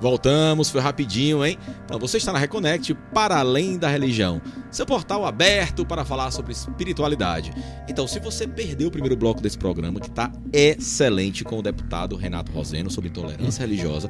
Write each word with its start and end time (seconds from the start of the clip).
Voltamos, 0.00 0.70
foi 0.70 0.80
rapidinho, 0.80 1.44
hein? 1.44 1.58
Então 1.84 1.98
você 1.98 2.16
está 2.16 2.32
na 2.32 2.38
Reconnect 2.38 2.94
para 3.12 3.38
além 3.38 3.78
da 3.78 3.88
religião. 3.88 4.40
Seu 4.70 4.86
portal 4.86 5.26
aberto 5.26 5.84
para 5.84 6.04
falar 6.04 6.30
sobre 6.30 6.52
espiritualidade. 6.52 7.52
Então, 7.88 8.06
se 8.06 8.20
você 8.20 8.46
perdeu 8.46 8.88
o 8.88 8.90
primeiro 8.90 9.16
bloco 9.16 9.40
desse 9.40 9.58
programa, 9.58 9.98
que 9.98 10.08
está 10.08 10.30
excelente 10.52 11.42
com 11.42 11.58
o 11.58 11.62
deputado 11.62 12.16
Renato 12.16 12.52
Roseno 12.52 12.88
sobre 12.88 13.10
intolerância 13.10 13.62
religiosa, 13.62 14.08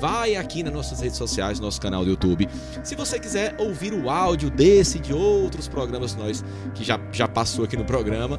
vai 0.00 0.36
aqui 0.36 0.62
nas 0.62 0.72
nossas 0.72 1.00
redes 1.00 1.16
sociais, 1.16 1.58
nosso 1.58 1.80
canal 1.80 2.04
do 2.04 2.10
YouTube. 2.10 2.48
Se 2.84 2.94
você 2.94 3.18
quiser 3.18 3.56
ouvir 3.58 3.94
o 3.94 4.10
áudio 4.10 4.50
desse 4.50 4.98
e 4.98 5.00
de 5.00 5.14
outros 5.14 5.66
programas 5.66 6.14
nós 6.14 6.44
que 6.74 6.84
já, 6.84 7.00
já 7.10 7.26
passou 7.26 7.64
aqui 7.64 7.76
no 7.76 7.84
programa, 7.84 8.38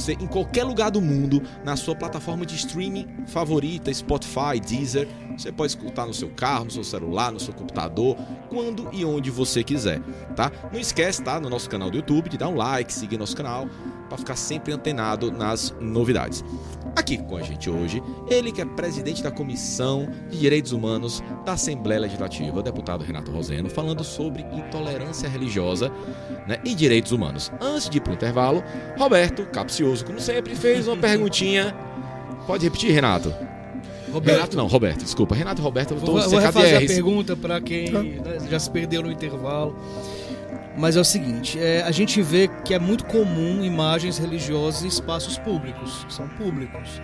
você 0.00 0.12
em 0.14 0.26
qualquer 0.26 0.64
lugar 0.64 0.90
do 0.90 1.00
mundo, 1.00 1.42
na 1.64 1.76
sua 1.76 1.94
plataforma 1.94 2.46
de 2.46 2.56
streaming 2.56 3.06
favorita, 3.26 3.92
Spotify, 3.92 4.58
Deezer, 4.64 5.06
você 5.36 5.52
pode 5.52 5.72
escutar 5.72 6.06
no 6.06 6.14
seu 6.14 6.30
carro, 6.30 6.64
no 6.64 6.70
seu 6.70 6.84
celular, 6.84 7.30
no 7.30 7.38
seu 7.38 7.52
computador, 7.52 8.16
quando 8.48 8.88
e 8.92 9.04
onde 9.04 9.30
você 9.30 9.62
quiser, 9.62 10.00
tá? 10.34 10.50
Não 10.72 10.80
esquece, 10.80 11.22
tá, 11.22 11.40
no 11.40 11.48
nosso 11.48 11.68
canal 11.68 11.90
do 11.90 11.96
YouTube, 11.96 12.28
de 12.28 12.38
dar 12.38 12.48
um 12.48 12.56
like, 12.56 12.92
seguir 12.92 13.18
nosso 13.18 13.36
canal 13.36 13.68
para 14.10 14.18
ficar 14.18 14.36
sempre 14.36 14.72
antenado 14.72 15.30
nas 15.30 15.72
novidades. 15.80 16.44
Aqui 16.96 17.16
com 17.16 17.36
a 17.36 17.42
gente 17.42 17.70
hoje, 17.70 18.02
ele 18.28 18.50
que 18.50 18.60
é 18.60 18.64
presidente 18.64 19.22
da 19.22 19.30
Comissão 19.30 20.08
de 20.28 20.38
Direitos 20.38 20.72
Humanos 20.72 21.22
da 21.46 21.52
Assembleia 21.52 22.00
Legislativa, 22.00 22.58
o 22.58 22.62
deputado 22.62 23.04
Renato 23.04 23.30
Roseno, 23.30 23.70
falando 23.70 24.02
sobre 24.02 24.42
intolerância 24.52 25.28
religiosa 25.28 25.92
né, 26.48 26.58
e 26.64 26.74
direitos 26.74 27.12
humanos. 27.12 27.52
Antes 27.60 27.88
de 27.88 27.98
ir 27.98 28.00
para 28.00 28.10
o 28.10 28.14
intervalo, 28.14 28.64
Roberto, 28.98 29.46
capcioso 29.46 30.04
como 30.04 30.20
sempre, 30.20 30.56
fez 30.56 30.88
uma 30.88 30.96
perguntinha. 30.96 31.72
Pode 32.46 32.64
repetir, 32.64 32.90
Renato? 32.90 33.32
Roberto. 34.12 34.36
Renato 34.36 34.56
não, 34.56 34.66
Roberto, 34.66 35.04
desculpa. 35.04 35.36
Renato 35.36 35.62
e 35.62 35.64
Roberto, 35.64 35.94
eu 35.94 36.00
tô 36.00 36.06
vou, 36.06 36.28
vou 36.28 36.38
refazer 36.40 36.76
a 36.76 36.86
pergunta 36.86 37.36
para 37.36 37.60
quem 37.60 37.90
né, 37.92 38.38
já 38.50 38.58
se 38.58 38.68
perdeu 38.68 39.02
no 39.02 39.12
intervalo. 39.12 39.76
Mas 40.80 40.96
é 40.96 41.00
o 41.00 41.04
seguinte, 41.04 41.58
é, 41.58 41.82
a 41.82 41.90
gente 41.90 42.22
vê 42.22 42.48
que 42.64 42.72
é 42.72 42.78
muito 42.78 43.04
comum 43.04 43.62
imagens 43.62 44.16
religiosas 44.16 44.82
em 44.82 44.88
espaços 44.88 45.36
públicos, 45.36 46.06
são 46.08 46.26
públicos. 46.26 47.02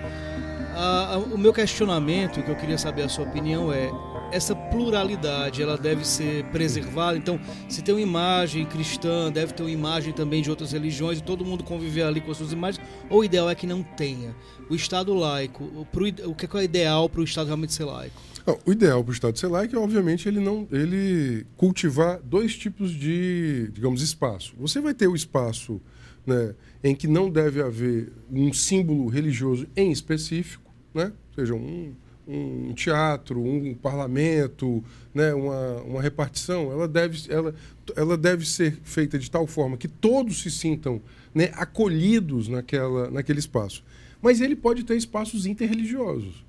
O 1.30 1.36
meu 1.36 1.52
questionamento, 1.52 2.42
que 2.42 2.50
eu 2.50 2.56
queria 2.56 2.78
saber 2.78 3.02
a 3.02 3.08
sua 3.08 3.26
opinião, 3.26 3.70
é 3.70 3.90
essa 4.32 4.54
pluralidade 4.54 5.62
ela 5.62 5.76
deve 5.76 6.06
ser 6.06 6.44
preservada. 6.44 7.18
Então, 7.18 7.38
se 7.68 7.82
tem 7.82 7.94
uma 7.94 8.00
imagem 8.00 8.64
cristã, 8.64 9.30
deve 9.30 9.52
ter 9.52 9.62
uma 9.62 9.70
imagem 9.70 10.12
também 10.14 10.40
de 10.40 10.48
outras 10.48 10.72
religiões 10.72 11.18
e 11.18 11.22
todo 11.22 11.44
mundo 11.44 11.62
conviver 11.62 12.02
ali 12.02 12.22
com 12.22 12.30
as 12.30 12.38
suas 12.38 12.52
imagens, 12.52 12.82
ou 13.10 13.20
o 13.20 13.24
ideal 13.24 13.48
é 13.50 13.54
que 13.54 13.66
não 13.66 13.82
tenha. 13.82 14.34
O 14.70 14.74
Estado 14.74 15.12
laico, 15.12 15.64
o 15.64 16.34
que 16.34 16.46
é 16.46 16.58
o 16.58 16.62
ideal 16.62 17.10
para 17.10 17.20
o 17.20 17.24
Estado 17.24 17.46
realmente 17.46 17.74
ser 17.74 17.84
laico? 17.84 18.20
Não, 18.46 18.58
o 18.64 18.70
ideal 18.70 19.02
para 19.02 19.10
o 19.10 19.12
Estado 19.12 19.36
ser 19.36 19.48
laico 19.48 19.74
é, 19.74 19.78
obviamente, 19.78 20.28
ele 20.28 20.38
não 20.38 20.68
ele 20.70 21.44
cultivar 21.56 22.20
dois 22.22 22.56
tipos 22.56 22.92
de, 22.92 23.68
digamos, 23.72 24.02
espaço. 24.02 24.54
Você 24.58 24.80
vai 24.80 24.94
ter 24.94 25.08
o 25.08 25.16
espaço 25.16 25.80
né, 26.24 26.54
em 26.82 26.94
que 26.94 27.08
não 27.08 27.28
deve 27.28 27.60
haver 27.60 28.12
um 28.30 28.52
símbolo 28.52 29.08
religioso 29.08 29.66
em 29.74 29.90
específico, 29.90 30.70
né? 30.94 31.12
seja 31.34 31.54
um, 31.54 31.92
um 32.26 32.72
teatro, 32.72 33.42
um 33.42 33.74
parlamento, 33.74 34.82
né, 35.12 35.34
uma, 35.34 35.82
uma 35.82 36.02
repartição, 36.02 36.70
ela 36.70 36.86
deve, 36.86 37.20
ela, 37.28 37.54
ela 37.96 38.16
deve 38.16 38.46
ser 38.46 38.78
feita 38.84 39.18
de 39.18 39.30
tal 39.30 39.46
forma 39.46 39.76
que 39.76 39.88
todos 39.88 40.42
se 40.42 40.50
sintam 40.50 41.00
né, 41.34 41.50
acolhidos 41.54 42.46
naquela, 42.48 43.10
naquele 43.10 43.40
espaço. 43.40 43.84
Mas 44.22 44.40
ele 44.40 44.54
pode 44.54 44.84
ter 44.84 44.96
espaços 44.96 45.46
interreligiosos. 45.46 46.44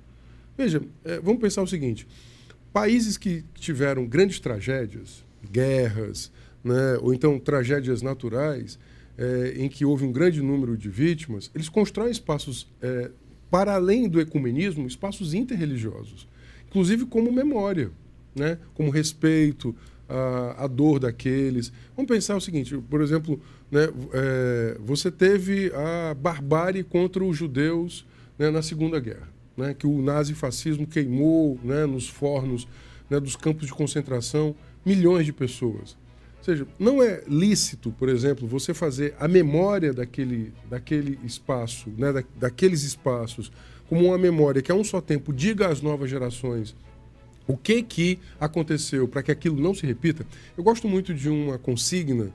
Veja, 0.58 0.82
é, 1.04 1.20
vamos 1.20 1.40
pensar 1.40 1.62
o 1.62 1.68
seguinte: 1.68 2.06
países 2.72 3.16
que 3.16 3.44
tiveram 3.54 4.04
grandes 4.04 4.40
tragédias, 4.40 5.24
guerras, 5.52 6.32
né, 6.64 6.98
ou 7.00 7.14
então 7.14 7.38
tragédias 7.38 8.02
naturais, 8.02 8.76
é, 9.16 9.54
em 9.56 9.68
que 9.68 9.84
houve 9.84 10.04
um 10.04 10.10
grande 10.10 10.42
número 10.42 10.76
de 10.76 10.88
vítimas, 10.88 11.48
eles 11.54 11.68
constroem 11.68 12.10
espaços 12.10 12.68
é, 12.82 13.10
para 13.48 13.74
além 13.74 14.08
do 14.08 14.20
ecumenismo, 14.20 14.86
espaços 14.86 15.32
interreligiosos, 15.32 16.28
inclusive 16.66 17.06
como 17.06 17.32
memória, 17.32 17.92
né? 18.34 18.58
como 18.74 18.90
respeito 18.90 19.74
à, 20.08 20.64
à 20.64 20.66
dor 20.66 20.98
daqueles. 20.98 21.72
Vamos 21.96 22.08
pensar 22.08 22.36
o 22.36 22.40
seguinte, 22.40 22.76
por 22.90 23.00
exemplo, 23.00 23.40
né, 23.70 23.88
é, 24.12 24.76
você 24.84 25.10
teve 25.10 25.72
a 25.72 26.14
barbárie 26.14 26.82
contra 26.82 27.24
os 27.24 27.36
judeus 27.36 28.04
né, 28.38 28.50
na 28.50 28.60
Segunda 28.60 28.98
Guerra, 28.98 29.28
né, 29.58 29.74
que 29.74 29.86
o 29.86 30.00
nazifascismo 30.00 30.86
queimou 30.86 31.58
né, 31.62 31.84
nos 31.84 32.08
fornos 32.08 32.66
né, 33.10 33.18
dos 33.18 33.36
campos 33.36 33.66
de 33.66 33.72
concentração 33.72 34.54
milhões 34.86 35.26
de 35.26 35.32
pessoas. 35.32 35.96
Ou 36.38 36.44
seja, 36.44 36.66
não 36.78 37.02
é 37.02 37.22
lícito, 37.26 37.90
por 37.98 38.08
exemplo, 38.08 38.46
você 38.46 38.72
fazer 38.72 39.14
a 39.18 39.26
memória 39.26 39.92
daquele, 39.92 40.52
daquele 40.70 41.18
espaço, 41.24 41.90
né, 41.98 42.12
da, 42.12 42.22
daqueles 42.36 42.84
espaços, 42.84 43.50
como 43.88 44.06
uma 44.06 44.18
memória 44.18 44.62
que 44.62 44.70
a 44.70 44.74
um 44.74 44.84
só 44.84 45.00
tempo 45.00 45.32
diga 45.32 45.68
às 45.68 45.82
novas 45.82 46.08
gerações 46.08 46.74
o 47.46 47.56
que, 47.56 47.82
que 47.82 48.18
aconteceu 48.38 49.08
para 49.08 49.22
que 49.22 49.32
aquilo 49.32 49.58
não 49.58 49.74
se 49.74 49.86
repita. 49.86 50.24
Eu 50.56 50.62
gosto 50.62 50.86
muito 50.86 51.14
de 51.14 51.28
uma 51.28 51.58
consigna 51.58 52.30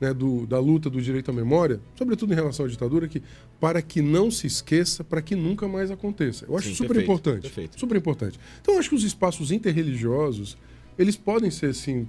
né, 0.00 0.12
do, 0.12 0.46
da 0.46 0.58
luta 0.58 0.90
do 0.90 1.00
direito 1.00 1.30
à 1.30 1.34
memória, 1.34 1.80
sobretudo 1.94 2.32
em 2.32 2.36
relação 2.36 2.66
à 2.66 2.68
ditadura, 2.68 3.08
que 3.08 3.22
para 3.60 3.80
que 3.80 4.02
não 4.02 4.30
se 4.30 4.46
esqueça, 4.46 5.02
para 5.02 5.22
que 5.22 5.34
nunca 5.34 5.66
mais 5.66 5.90
aconteça. 5.90 6.44
Eu 6.46 6.56
acho 6.56 6.68
Sim, 6.68 6.74
super 6.74 6.88
perfeito, 6.88 7.10
importante. 7.10 7.42
Perfeito. 7.42 7.80
Super 7.80 7.96
importante. 7.96 8.40
Então, 8.60 8.74
eu 8.74 8.80
acho 8.80 8.88
que 8.88 8.94
os 8.94 9.04
espaços 9.04 9.50
interreligiosos 9.50 10.56
eles 10.98 11.14
podem 11.14 11.50
ser 11.50 11.74
sim, 11.74 12.08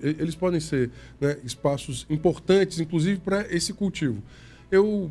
eles 0.00 0.34
podem 0.36 0.60
ser 0.60 0.90
né, 1.20 1.38
espaços 1.44 2.06
importantes, 2.08 2.78
inclusive 2.78 3.20
para 3.20 3.52
esse 3.52 3.72
cultivo. 3.72 4.22
Eu 4.70 5.10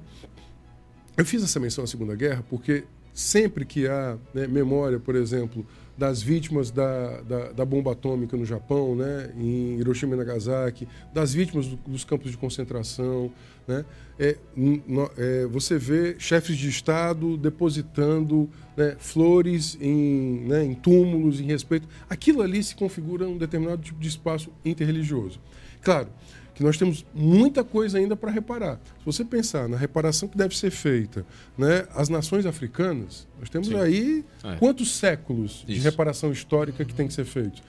eu 1.18 1.26
fiz 1.26 1.44
essa 1.44 1.60
menção 1.60 1.84
à 1.84 1.88
Segunda 1.88 2.16
Guerra 2.16 2.46
porque 2.50 2.86
sempre 3.14 3.66
que 3.66 3.88
há 3.88 4.18
né, 4.34 4.48
memória, 4.48 5.00
por 5.00 5.16
exemplo, 5.16 5.66
das 5.98 6.22
vítimas 6.22 6.70
da, 6.70 7.22
da, 7.22 7.52
da, 7.52 7.66
bomba 7.66 7.94
atômica 7.94 8.38
no 8.38 8.46
Japão, 8.46 8.96
né, 8.96 9.32
em 9.36 9.80
Hiroshima 9.80 10.14
e 10.14 10.18
Nagasaki, 10.18 10.88
das 11.12 11.34
vítimas 11.34 11.68
do, 11.68 11.76
dos 11.88 12.04
campos 12.04 12.30
de 12.30 12.38
concentração. 12.38 13.32
Né, 13.68 13.84
é, 14.20 14.38
no, 14.56 15.10
é, 15.18 15.46
você 15.48 15.78
vê 15.78 16.16
chefes 16.20 16.56
de 16.56 16.70
Estado 16.70 17.36
depositando 17.36 18.50
né, 18.76 18.96
flores 19.00 19.78
em, 19.82 20.42
né, 20.48 20.64
em 20.64 20.76
túmulos, 20.76 21.40
em 21.40 21.46
respeito. 21.46 21.88
Aquilo 22.10 22.42
ali 22.42 22.64
se 22.64 22.76
configura 22.76 23.28
um 23.28 23.38
determinado 23.38 23.82
tipo 23.82 24.00
de 24.00 24.08
espaço 24.08 24.52
interreligioso. 24.64 25.40
Claro, 25.82 26.10
que 26.58 26.64
nós 26.64 26.76
temos 26.76 27.06
muita 27.14 27.64
coisa 27.64 28.00
ainda 28.00 28.16
para 28.16 28.32
reparar. 28.32 28.80
Se 28.98 29.06
você 29.06 29.24
pensar 29.24 29.70
na 29.70 29.78
reparação 29.78 30.28
que 30.28 30.36
deve 30.36 30.58
ser 30.58 30.72
feita, 30.72 31.24
né, 31.56 31.86
as 31.94 32.10
nações 32.10 32.48
africanas, 32.48 33.28
nós 33.40 33.48
temos 33.48 33.68
Sim. 33.68 33.76
aí 33.76 34.26
é. 34.44 34.56
quantos 34.56 34.96
séculos 34.96 35.64
Isso. 35.68 35.68
de 35.68 35.80
reparação 35.82 36.32
histórica 36.32 36.84
que 36.84 36.96
tem 36.96 37.08
que 37.08 37.14
ser 37.14 37.26
feito. 37.26 37.62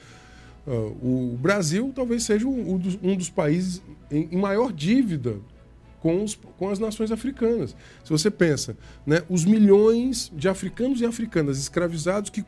Uh, 0.66 1.34
o 1.34 1.37
Brasil 1.37 1.93
talvez 1.94 2.22
seja 2.22 2.49
um 2.49 2.78
dos, 2.78 2.99
um 3.03 3.15
dos 3.15 3.28
países 3.28 3.82
em, 4.10 4.31
em 4.32 4.38
maior 4.38 4.72
dívida 4.72 5.37
com, 6.00 6.25
os, 6.25 6.34
com, 6.56 6.70
as 6.70 6.78
nações 6.78 7.12
africanas. 7.12 7.76
Se 8.03 8.09
você 8.09 8.31
pensa, 8.31 8.75
né, 9.05 9.22
os 9.28 9.44
milhões 9.44 10.32
de 10.34 10.49
africanos 10.49 11.03
e 11.03 11.05
africanas 11.05 11.59
escravizados 11.59 12.31
que 12.31 12.43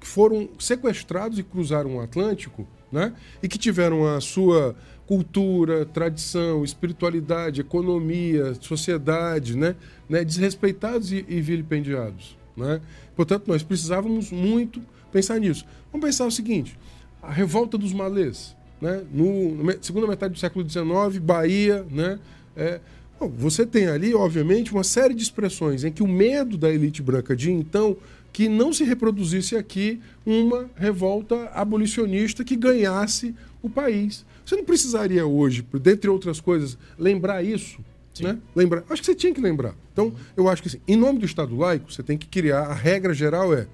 foram 0.00 0.50
sequestrados 0.58 1.38
e 1.38 1.42
cruzaram 1.42 1.96
o 1.96 2.00
Atlântico, 2.02 2.68
né, 2.92 3.14
e 3.42 3.48
que 3.48 3.56
tiveram 3.56 4.06
a 4.06 4.20
sua 4.20 4.76
cultura, 5.08 5.86
tradição, 5.86 6.62
espiritualidade, 6.62 7.62
economia, 7.62 8.52
sociedade, 8.60 9.56
né, 9.56 9.74
né 10.06 10.22
desrespeitados 10.22 11.10
e, 11.10 11.24
e 11.26 11.40
vilipendiados. 11.40 12.36
Né? 12.54 12.78
Portanto, 13.16 13.44
nós 13.48 13.62
precisávamos 13.62 14.30
muito 14.30 14.82
pensar 15.10 15.40
nisso. 15.40 15.64
Vamos 15.90 16.06
pensar 16.06 16.26
o 16.26 16.30
seguinte: 16.30 16.78
a 17.22 17.32
revolta 17.32 17.78
dos 17.78 17.94
malês, 17.94 18.54
né? 18.82 19.02
no, 19.10 19.72
segunda 19.80 20.06
metade 20.06 20.34
do 20.34 20.38
século 20.38 20.68
XIX, 20.68 21.18
Bahia, 21.22 21.86
né? 21.90 22.18
É, 22.54 22.78
bom, 23.18 23.28
você 23.30 23.64
tem 23.64 23.86
ali, 23.86 24.14
obviamente, 24.14 24.72
uma 24.72 24.84
série 24.84 25.14
de 25.14 25.22
expressões 25.22 25.84
em 25.84 25.90
que 25.90 26.02
o 26.02 26.08
medo 26.08 26.58
da 26.58 26.70
elite 26.70 27.00
branca 27.00 27.34
de 27.34 27.50
então 27.50 27.96
que 28.30 28.46
não 28.46 28.74
se 28.74 28.84
reproduzisse 28.84 29.56
aqui 29.56 30.00
uma 30.26 30.68
revolta 30.76 31.46
abolicionista 31.54 32.44
que 32.44 32.56
ganhasse 32.56 33.34
o 33.62 33.70
país. 33.70 34.26
Você 34.48 34.56
não 34.56 34.64
precisaria 34.64 35.26
hoje, 35.26 35.62
dentre 35.74 36.08
outras 36.08 36.40
coisas, 36.40 36.78
lembrar 36.98 37.44
isso. 37.44 37.84
Né? 38.18 38.38
Lembrar. 38.56 38.82
Acho 38.88 39.02
que 39.02 39.06
você 39.06 39.14
tinha 39.14 39.34
que 39.34 39.42
lembrar. 39.42 39.74
Então, 39.92 40.10
eu 40.34 40.48
acho 40.48 40.62
que 40.62 40.68
assim, 40.68 40.80
em 40.88 40.96
nome 40.96 41.18
do 41.18 41.26
Estado 41.26 41.54
laico, 41.54 41.92
você 41.92 42.02
tem 42.02 42.16
que 42.16 42.26
criar. 42.26 42.62
A 42.62 42.72
regra 42.72 43.12
geral 43.12 43.52
é: 43.52 43.66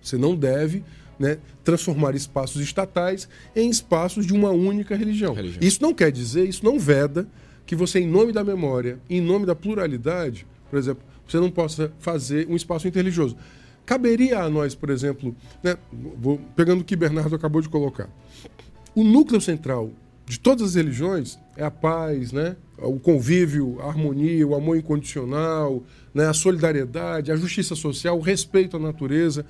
você 0.00 0.16
não 0.16 0.36
deve 0.36 0.84
né, 1.18 1.38
transformar 1.64 2.14
espaços 2.14 2.62
estatais 2.62 3.28
em 3.54 3.68
espaços 3.68 4.24
de 4.24 4.32
uma 4.32 4.50
única 4.50 4.94
religião. 4.94 5.34
religião. 5.34 5.58
Isso 5.60 5.82
não 5.82 5.92
quer 5.92 6.12
dizer, 6.12 6.48
isso 6.48 6.64
não 6.64 6.78
veda 6.78 7.26
que 7.66 7.74
você, 7.74 7.98
em 7.98 8.06
nome 8.06 8.30
da 8.30 8.44
memória, 8.44 9.00
em 9.10 9.20
nome 9.20 9.44
da 9.44 9.56
pluralidade, 9.56 10.46
por 10.70 10.78
exemplo, 10.78 11.02
você 11.26 11.38
não 11.40 11.50
possa 11.50 11.92
fazer 11.98 12.46
um 12.48 12.54
espaço 12.54 12.86
interreligioso. 12.86 13.36
caberia 13.84 14.38
a 14.38 14.48
nós, 14.48 14.72
por 14.76 14.88
exemplo, 14.88 15.34
né, 15.64 15.76
vou, 15.92 16.40
pegando 16.54 16.82
o 16.82 16.84
que 16.84 16.94
Bernardo 16.94 17.34
acabou 17.34 17.60
de 17.60 17.68
colocar, 17.68 18.08
o 18.94 19.04
núcleo 19.04 19.40
central 19.40 19.90
de 20.26 20.38
todas 20.38 20.70
as 20.70 20.74
religiões 20.74 21.38
é 21.56 21.64
a 21.64 21.70
paz, 21.70 22.32
né? 22.32 22.56
o 22.78 22.98
convívio, 22.98 23.80
a 23.80 23.88
harmonia, 23.88 24.46
o 24.46 24.54
amor 24.54 24.76
incondicional, 24.76 25.82
né? 26.14 26.26
a 26.26 26.32
solidariedade, 26.32 27.32
a 27.32 27.36
justiça 27.36 27.74
social, 27.74 28.16
o 28.16 28.22
respeito 28.22 28.76
à 28.76 28.80
natureza. 28.80 29.44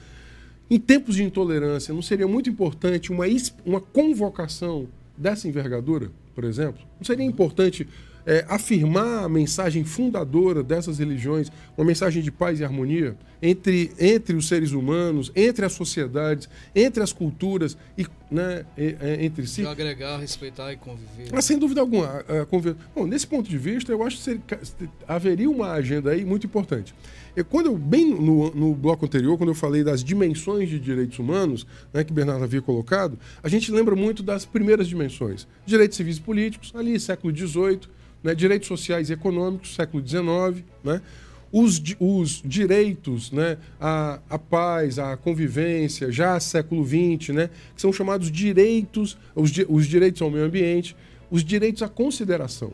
Em 0.70 0.78
tempos 0.78 1.16
de 1.16 1.22
intolerância, 1.22 1.92
não 1.92 2.02
seria 2.02 2.26
muito 2.26 2.48
importante 2.48 3.12
uma, 3.12 3.24
uma 3.64 3.80
convocação 3.80 4.88
dessa 5.16 5.46
envergadura, 5.46 6.10
por 6.34 6.44
exemplo? 6.44 6.80
Não 6.98 7.04
seria 7.04 7.26
importante 7.26 7.86
é, 8.26 8.44
afirmar 8.48 9.24
a 9.24 9.28
mensagem 9.28 9.84
fundadora 9.84 10.62
dessas 10.62 10.98
religiões, 10.98 11.50
uma 11.76 11.86
mensagem 11.86 12.22
de 12.22 12.30
paz 12.30 12.60
e 12.60 12.64
harmonia 12.64 13.16
entre, 13.42 13.92
entre 13.98 14.36
os 14.36 14.46
seres 14.48 14.72
humanos, 14.72 15.32
entre 15.34 15.64
as 15.64 15.72
sociedades, 15.72 16.48
entre 16.74 17.02
as 17.02 17.12
culturas 17.12 17.76
e 17.96 18.06
né, 18.30 18.64
entre 19.18 19.46
si. 19.46 19.62
De 19.62 19.66
agregar, 19.66 20.18
respeitar 20.18 20.72
e 20.72 20.76
conviver. 20.76 21.30
Mas, 21.32 21.44
sem 21.44 21.58
dúvida 21.58 21.80
alguma. 21.80 22.24
conviver. 22.48 22.76
Bom, 22.94 23.04
nesse 23.06 23.26
ponto 23.26 23.48
de 23.50 23.58
vista, 23.58 23.90
eu 23.90 24.04
acho 24.04 24.18
que 24.18 24.22
seria, 24.22 24.42
haveria 25.08 25.50
uma 25.50 25.72
agenda 25.72 26.10
aí 26.12 26.24
muito 26.24 26.46
importante. 26.46 26.94
Eu, 27.34 27.44
quando 27.44 27.66
eu, 27.66 27.76
bem 27.76 28.10
no, 28.10 28.54
no, 28.54 28.74
bloco 28.74 29.04
anterior, 29.04 29.36
quando 29.36 29.50
eu 29.50 29.54
falei 29.54 29.82
das 29.82 30.02
dimensões 30.02 30.68
de 30.68 30.78
direitos 30.78 31.18
humanos, 31.18 31.66
né, 31.92 32.02
que 32.04 32.12
Bernardo 32.12 32.44
havia 32.44 32.60
colocado, 32.60 33.18
a 33.42 33.48
gente 33.48 33.70
lembra 33.70 33.94
muito 33.94 34.22
das 34.22 34.44
primeiras 34.44 34.88
dimensões. 34.88 35.46
Direitos 35.64 35.96
civis 35.96 36.18
e 36.18 36.20
políticos, 36.20 36.72
ali 36.74 36.98
século 36.98 37.36
XVIII, 37.36 37.80
né, 38.22 38.34
direitos 38.34 38.68
sociais 38.68 39.10
e 39.10 39.12
econômicos, 39.12 39.74
século 39.74 40.06
XIX, 40.06 40.64
né, 40.84 41.00
os, 41.52 41.82
os 41.98 42.42
direitos 42.44 43.32
né, 43.32 43.58
à, 43.80 44.20
à 44.28 44.38
paz, 44.38 44.98
à 44.98 45.16
convivência, 45.16 46.10
já 46.12 46.38
século 46.38 46.84
XX, 46.86 47.30
né, 47.30 47.50
que 47.74 47.80
são 47.80 47.92
chamados 47.92 48.30
direitos, 48.30 49.18
os, 49.34 49.50
os 49.68 49.86
direitos 49.86 50.22
ao 50.22 50.30
meio 50.30 50.44
ambiente, 50.44 50.96
os 51.30 51.44
direitos 51.44 51.82
à 51.82 51.88
consideração. 51.88 52.72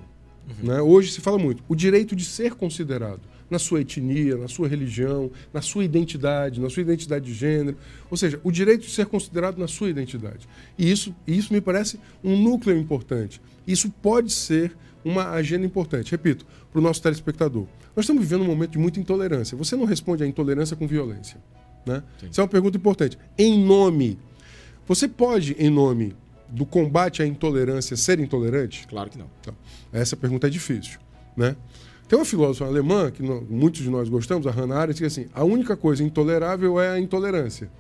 Uhum. 0.49 0.69
Né? 0.69 0.81
Hoje 0.81 1.13
se 1.13 1.21
fala 1.21 1.39
muito, 1.39 1.63
o 1.69 1.75
direito 1.75 2.15
de 2.15 2.25
ser 2.25 2.55
considerado 2.55 3.21
na 3.49 3.59
sua 3.59 3.81
etnia, 3.81 4.37
na 4.37 4.49
sua 4.49 4.69
religião, 4.69 5.31
na 5.53 5.63
sua 5.63 5.85
identidade, 5.85 6.61
na 6.61 6.69
sua 6.69 6.83
identidade 6.83 7.27
de 7.27 7.35
gênero. 7.35 7.77
Ou 8.11 8.17
seja, 8.17 8.41
o 8.43 8.51
direito 8.51 8.83
de 8.83 8.91
ser 8.91 9.07
considerado 9.07 9.59
na 9.59 9.69
sua 9.69 9.89
identidade. 9.89 10.49
E 10.77 10.91
isso, 10.91 11.15
isso 11.27 11.53
me 11.53 11.61
parece 11.61 11.99
um 12.23 12.41
núcleo 12.41 12.77
importante. 12.77 13.41
Isso 13.67 13.91
pode 14.03 14.33
ser 14.33 14.77
uma 15.07 15.31
agenda 15.31 15.65
importante. 15.65 16.11
Repito, 16.11 16.45
para 16.73 16.81
o 16.81 16.83
nosso 16.83 17.01
telespectador. 17.01 17.67
Nós 17.95 18.05
estamos 18.05 18.23
vivendo 18.23 18.43
um 18.43 18.47
momento 18.47 18.73
de 18.73 18.79
muita 18.79 18.99
intolerância. 18.99 19.57
Você 19.57 19.77
não 19.77 19.85
responde 19.85 20.25
à 20.25 20.27
intolerância 20.27 20.77
com 20.77 20.87
violência. 20.87 21.39
Né? 21.87 22.03
Isso 22.29 22.41
é 22.41 22.43
uma 22.43 22.49
pergunta 22.49 22.77
importante. 22.77 23.17
Em 23.39 23.65
nome. 23.65 24.19
Você 24.89 25.07
pode, 25.07 25.55
em 25.59 25.71
nome 25.71 26.17
do 26.49 26.67
combate 26.67 27.23
à 27.23 27.27
intolerância, 27.27 27.97
ser 27.97 28.19
intolerante? 28.19 28.87
Claro 28.89 29.09
que 29.09 29.17
não. 29.17 29.31
Então, 29.41 29.55
essa 29.93 30.17
pergunta 30.17 30.49
é 30.49 30.51
difícil. 30.51 30.99
Né? 31.37 31.55
Tem 32.09 32.19
uma 32.19 32.25
filósofa 32.25 32.65
alemã, 32.65 33.11
que 33.11 33.23
muitos 33.23 33.83
de 33.83 33.91
nós 33.91 34.09
gostamos, 34.09 34.47
a 34.47 34.51
Hannah 34.51 34.77
Arendt, 34.77 35.01
que 35.01 35.07
diz 35.07 35.19
assim: 35.19 35.29
a 35.33 35.45
única 35.45 35.77
coisa 35.77 36.03
intolerável 36.03 36.81
é 36.81 36.91
a 36.91 36.99
intolerância. 36.99 37.71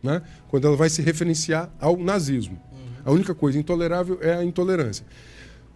Né? 0.00 0.22
Quando 0.48 0.66
ela 0.66 0.76
vai 0.76 0.88
se 0.88 1.02
referenciar 1.02 1.72
ao 1.80 1.96
nazismo. 1.96 2.60
Uhum. 2.72 2.78
A 3.04 3.10
única 3.10 3.34
coisa 3.34 3.58
intolerável 3.58 4.18
é 4.20 4.34
a 4.34 4.44
intolerância. 4.44 5.04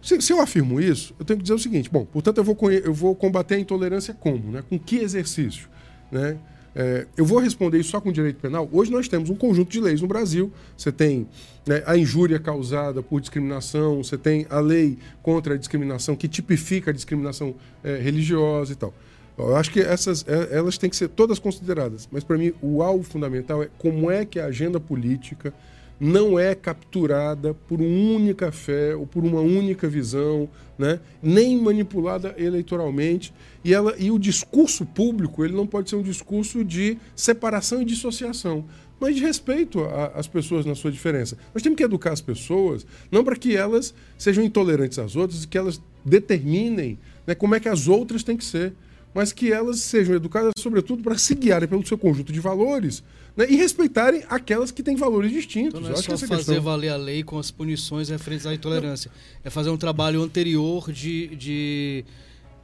Se, 0.03 0.21
se, 0.21 0.33
eu 0.33 0.41
afirmo 0.41 0.81
isso, 0.81 1.15
eu 1.17 1.23
tenho 1.23 1.37
que 1.37 1.43
dizer 1.43 1.53
o 1.53 1.59
seguinte: 1.59 1.89
bom, 1.89 2.05
portanto, 2.05 2.37
eu 2.37 2.43
vou, 2.43 2.57
eu 2.71 2.93
vou 2.93 3.15
combater 3.15 3.55
a 3.55 3.59
intolerância 3.59 4.13
como? 4.13 4.51
Né? 4.51 4.63
Com 4.69 4.77
que 4.77 4.97
exercício? 4.97 5.69
Né? 6.11 6.37
É, 6.75 7.05
eu 7.15 7.25
vou 7.25 7.39
responder 7.39 7.79
isso 7.79 7.91
só 7.91 8.01
com 8.01 8.11
direito 8.11 8.37
penal? 8.41 8.67
Hoje 8.71 8.91
nós 8.91 9.07
temos 9.07 9.29
um 9.29 9.35
conjunto 9.35 9.71
de 9.71 9.79
leis 9.79 10.01
no 10.01 10.07
Brasil. 10.07 10.51
Você 10.75 10.91
tem 10.91 11.27
né, 11.65 11.83
a 11.85 11.95
injúria 11.95 12.37
causada 12.37 13.01
por 13.01 13.21
discriminação, 13.21 14.03
você 14.03 14.17
tem 14.17 14.45
a 14.49 14.59
lei 14.59 14.97
contra 15.21 15.53
a 15.53 15.57
discriminação 15.57 16.15
que 16.15 16.27
tipifica 16.27 16.91
a 16.91 16.93
discriminação 16.93 17.55
é, 17.83 17.97
religiosa 17.97 18.73
e 18.73 18.75
tal. 18.75 18.93
Eu 19.37 19.55
acho 19.55 19.71
que 19.71 19.79
essas 19.79 20.25
é, 20.27 20.57
elas 20.57 20.77
têm 20.77 20.89
que 20.89 20.95
ser 20.95 21.07
todas 21.07 21.39
consideradas, 21.39 22.07
mas 22.11 22.23
para 22.23 22.37
mim 22.37 22.53
o 22.61 22.83
alvo 22.83 23.03
fundamental 23.03 23.63
é 23.63 23.69
como 23.77 24.11
é 24.11 24.25
que 24.25 24.39
a 24.39 24.45
agenda 24.45 24.79
política 24.79 25.53
não 25.99 26.37
é 26.37 26.53
capturada 26.55 27.53
por 27.53 27.79
uma 27.79 28.15
única 28.15 28.51
fé 28.51 28.95
ou 28.95 29.05
por 29.05 29.23
uma 29.23 29.39
única 29.39 29.87
visão, 29.87 30.49
né? 30.77 30.99
nem 31.21 31.59
manipulada 31.59 32.33
eleitoralmente. 32.37 33.33
E, 33.63 33.73
ela, 33.73 33.95
e 33.97 34.11
o 34.11 34.19
discurso 34.19 34.85
público 34.85 35.43
ele 35.43 35.53
não 35.53 35.65
pode 35.65 35.89
ser 35.89 35.95
um 35.95 36.01
discurso 36.01 36.63
de 36.63 36.97
separação 37.15 37.81
e 37.81 37.85
dissociação, 37.85 38.65
mas 38.99 39.15
de 39.15 39.21
respeito 39.21 39.81
às 40.13 40.27
pessoas 40.27 40.65
na 40.65 40.75
sua 40.75 40.91
diferença. 40.91 41.37
Nós 41.53 41.63
temos 41.63 41.77
que 41.77 41.83
educar 41.83 42.11
as 42.11 42.21
pessoas, 42.21 42.85
não 43.11 43.23
para 43.23 43.35
que 43.35 43.55
elas 43.55 43.93
sejam 44.17 44.43
intolerantes 44.43 44.99
às 44.99 45.15
outras, 45.15 45.45
que 45.45 45.57
elas 45.57 45.81
determinem 46.03 46.99
né, 47.25 47.35
como 47.35 47.55
é 47.55 47.59
que 47.59 47.69
as 47.69 47.87
outras 47.87 48.23
têm 48.23 48.35
que 48.35 48.45
ser, 48.45 48.73
mas 49.13 49.31
que 49.31 49.51
elas 49.51 49.79
sejam 49.79 50.15
educadas, 50.15 50.51
sobretudo, 50.57 51.03
para 51.03 51.17
se 51.17 51.35
guiarem 51.35 51.67
pelo 51.67 51.85
seu 51.85 51.97
conjunto 51.97 52.33
de 52.33 52.39
valores 52.39 53.03
né, 53.35 53.45
e 53.49 53.55
respeitarem 53.55 54.23
aquelas 54.29 54.71
que 54.71 54.81
têm 54.81 54.95
valores 54.95 55.31
distintos. 55.31 55.79
Então 55.79 55.81
não 55.81 55.91
é 55.91 56.01
só 56.01 56.17
fazer 56.17 56.27
questão... 56.27 56.61
valer 56.61 56.89
a 56.89 56.95
lei 56.95 57.23
com 57.23 57.37
as 57.37 57.51
punições 57.51 58.09
referentes 58.09 58.45
à 58.45 58.53
intolerância. 58.53 59.11
É 59.43 59.49
fazer 59.49 59.69
um 59.69 59.77
trabalho 59.77 60.21
anterior 60.23 60.91
de, 60.91 61.35
de 61.35 62.05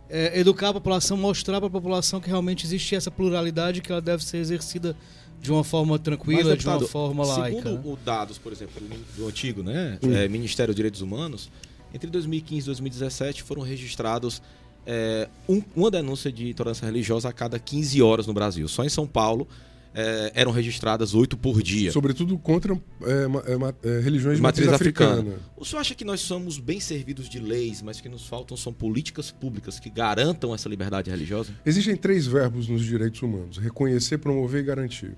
é, 0.09 0.39
educar 0.39 0.69
a 0.69 0.73
população, 0.73 1.15
mostrar 1.15 1.59
para 1.59 1.67
a 1.67 1.71
população 1.71 2.19
que 2.19 2.27
realmente 2.27 2.65
existe 2.65 2.95
essa 2.95 3.11
pluralidade 3.11 3.81
que 3.81 3.91
ela 3.91 4.01
deve 4.01 4.23
ser 4.23 4.37
exercida 4.37 4.95
de 5.41 5.51
uma 5.51 5.63
forma 5.63 5.97
tranquila, 5.97 6.43
Mas, 6.43 6.49
deputado, 6.49 6.79
de 6.79 6.83
uma 6.83 6.89
forma 6.89 7.25
laica. 7.25 7.61
Segundo 7.61 7.87
né? 7.87 7.93
os 7.93 7.99
dados, 8.03 8.37
por 8.37 8.51
exemplo, 8.51 8.81
do 9.15 9.27
antigo 9.27 9.63
né, 9.63 9.97
hum. 10.03 10.13
é, 10.13 10.27
Ministério 10.27 10.73
dos 10.73 10.75
Direitos 10.75 11.01
Humanos, 11.01 11.49
entre 11.93 12.09
2015 12.09 12.61
e 12.61 12.65
2017 12.65 13.43
foram 13.43 13.61
registrados 13.61 14.41
é, 14.91 15.29
um, 15.47 15.61
uma 15.75 15.91
denúncia 15.91 16.31
de 16.31 16.49
intolerância 16.49 16.83
religiosa 16.83 17.29
a 17.29 17.31
cada 17.31 17.59
15 17.59 18.01
horas 18.01 18.25
no 18.25 18.33
Brasil. 18.33 18.67
Só 18.67 18.83
em 18.83 18.89
São 18.89 19.05
Paulo 19.05 19.47
é, 19.93 20.31
eram 20.33 20.51
registradas 20.51 21.13
oito 21.13 21.37
por 21.37 21.61
dia. 21.61 21.91
Sobretudo 21.91 22.35
contra 22.39 22.73
é, 22.73 22.77
é, 23.07 23.97
é, 23.97 23.99
religiões 23.99 24.37
de 24.37 24.41
matriz, 24.41 24.65
matriz 24.65 24.69
africana. 24.69 25.21
africana. 25.21 25.37
O 25.55 25.63
senhor 25.63 25.81
acha 25.81 25.93
que 25.93 26.03
nós 26.03 26.21
somos 26.21 26.57
bem 26.57 26.79
servidos 26.79 27.29
de 27.29 27.39
leis, 27.39 27.83
mas 27.83 28.01
que 28.01 28.09
nos 28.09 28.25
faltam 28.25 28.57
são 28.57 28.73
políticas 28.73 29.29
públicas 29.29 29.79
que 29.79 29.91
garantam 29.91 30.55
essa 30.55 30.67
liberdade 30.67 31.11
religiosa? 31.11 31.51
Existem 31.63 31.95
três 31.95 32.25
verbos 32.25 32.67
nos 32.67 32.83
direitos 32.83 33.21
humanos: 33.21 33.57
reconhecer, 33.57 34.17
promover 34.17 34.61
e 34.61 34.65
garantir. 34.65 35.15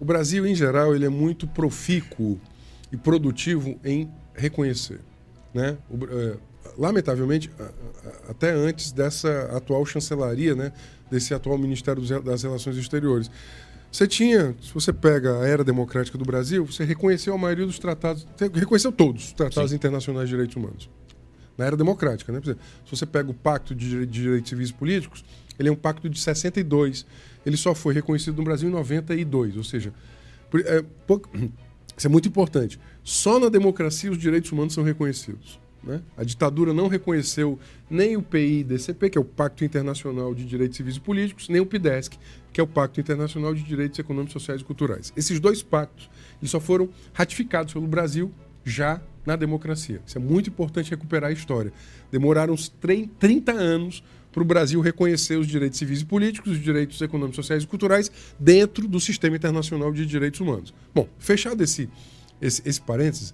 O 0.00 0.04
Brasil, 0.04 0.44
em 0.44 0.54
geral, 0.54 0.96
ele 0.96 1.06
é 1.06 1.08
muito 1.08 1.46
profícuo 1.46 2.40
e 2.90 2.96
produtivo 2.96 3.78
em 3.84 4.10
reconhecer. 4.34 5.00
Né? 5.54 5.78
O, 5.88 6.04
é, 6.04 6.36
lamentavelmente, 6.78 7.50
até 8.28 8.52
antes 8.52 8.92
dessa 8.92 9.50
atual 9.56 9.84
chancelaria, 9.84 10.54
né? 10.54 10.72
desse 11.10 11.32
atual 11.34 11.58
Ministério 11.58 12.02
das 12.22 12.42
Relações 12.42 12.76
Exteriores. 12.76 13.30
Você 13.90 14.06
tinha, 14.06 14.54
se 14.60 14.74
você 14.74 14.92
pega 14.92 15.40
a 15.40 15.46
era 15.46 15.64
democrática 15.64 16.18
do 16.18 16.24
Brasil, 16.24 16.66
você 16.66 16.84
reconheceu 16.84 17.34
a 17.34 17.38
maioria 17.38 17.64
dos 17.64 17.78
tratados, 17.78 18.26
reconheceu 18.52 18.92
todos 18.92 19.26
os 19.26 19.32
tratados 19.32 19.70
Sim. 19.70 19.76
internacionais 19.76 20.28
de 20.28 20.34
direitos 20.34 20.56
humanos. 20.56 20.90
Na 21.56 21.64
era 21.64 21.76
democrática, 21.76 22.30
né? 22.32 22.40
Se 22.44 22.54
você 22.90 23.06
pega 23.06 23.30
o 23.30 23.34
Pacto 23.34 23.74
de 23.74 24.04
Direitos 24.04 24.50
Civis 24.50 24.68
e 24.68 24.74
Políticos, 24.74 25.24
ele 25.58 25.68
é 25.70 25.72
um 25.72 25.76
pacto 25.76 26.08
de 26.10 26.20
62. 26.20 27.06
Ele 27.46 27.56
só 27.56 27.74
foi 27.74 27.94
reconhecido 27.94 28.36
no 28.36 28.42
Brasil 28.42 28.68
em 28.68 28.72
92, 28.72 29.56
ou 29.56 29.64
seja, 29.64 29.94
é, 30.66 30.84
pouco, 31.06 31.30
isso 31.96 32.06
é 32.06 32.10
muito 32.10 32.28
importante. 32.28 32.78
Só 33.02 33.40
na 33.40 33.48
democracia 33.48 34.10
os 34.10 34.18
direitos 34.18 34.52
humanos 34.52 34.74
são 34.74 34.84
reconhecidos. 34.84 35.58
Né? 35.86 36.02
A 36.16 36.24
ditadura 36.24 36.74
não 36.74 36.88
reconheceu 36.88 37.58
nem 37.88 38.16
o 38.16 38.22
PIDCP, 38.22 39.10
que 39.10 39.16
é 39.16 39.20
o 39.20 39.24
Pacto 39.24 39.64
Internacional 39.64 40.34
de 40.34 40.44
Direitos 40.44 40.76
Civis 40.76 40.96
e 40.96 41.00
Políticos, 41.00 41.48
nem 41.48 41.60
o 41.60 41.66
PIDESC, 41.66 42.18
que 42.52 42.60
é 42.60 42.64
o 42.64 42.66
Pacto 42.66 43.00
Internacional 43.00 43.54
de 43.54 43.62
Direitos 43.62 43.96
Econômicos, 43.98 44.32
Sociais 44.32 44.60
e 44.60 44.64
Culturais. 44.64 45.12
Esses 45.16 45.38
dois 45.38 45.62
pactos 45.62 46.10
eles 46.40 46.50
só 46.50 46.58
foram 46.58 46.88
ratificados 47.12 47.72
pelo 47.72 47.86
Brasil 47.86 48.32
já 48.64 49.00
na 49.24 49.36
democracia. 49.36 50.00
Isso 50.04 50.18
é 50.18 50.20
muito 50.20 50.50
importante 50.50 50.90
recuperar 50.90 51.30
a 51.30 51.32
história. 51.32 51.72
Demoraram 52.10 52.52
uns 52.52 52.68
30 52.68 53.52
anos 53.52 54.02
para 54.32 54.42
o 54.42 54.44
Brasil 54.44 54.80
reconhecer 54.80 55.36
os 55.36 55.46
direitos 55.46 55.78
civis 55.78 56.00
e 56.00 56.04
políticos, 56.04 56.52
os 56.52 56.60
direitos 56.60 57.00
econômicos, 57.00 57.36
sociais 57.36 57.62
e 57.62 57.66
culturais 57.66 58.10
dentro 58.38 58.86
do 58.88 59.00
sistema 59.00 59.36
internacional 59.36 59.92
de 59.92 60.04
direitos 60.04 60.40
humanos. 60.40 60.74
Bom, 60.94 61.08
fechado 61.18 61.62
esse, 61.62 61.88
esse, 62.40 62.60
esse 62.66 62.80
parênteses, 62.80 63.32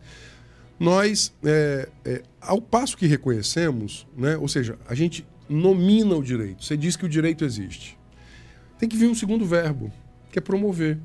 nós, 0.79 1.33
é, 1.45 1.88
é, 2.05 2.23
ao 2.41 2.61
passo 2.61 2.97
que 2.97 3.07
reconhecemos, 3.07 4.07
né, 4.17 4.37
ou 4.37 4.49
seja, 4.49 4.79
a 4.88 4.95
gente 4.95 5.26
nomina 5.49 6.17
o 6.17 6.23
direito, 6.23 6.64
você 6.64 6.76
diz 6.76 6.97
que 6.97 7.05
o 7.05 7.09
direito 7.09 7.45
existe. 7.45 7.99
Tem 8.79 8.88
que 8.88 8.97
vir 8.97 9.09
um 9.09 9.14
segundo 9.14 9.45
verbo, 9.45 9.93
que 10.31 10.38
é 10.38 10.43
promover. 10.43 10.99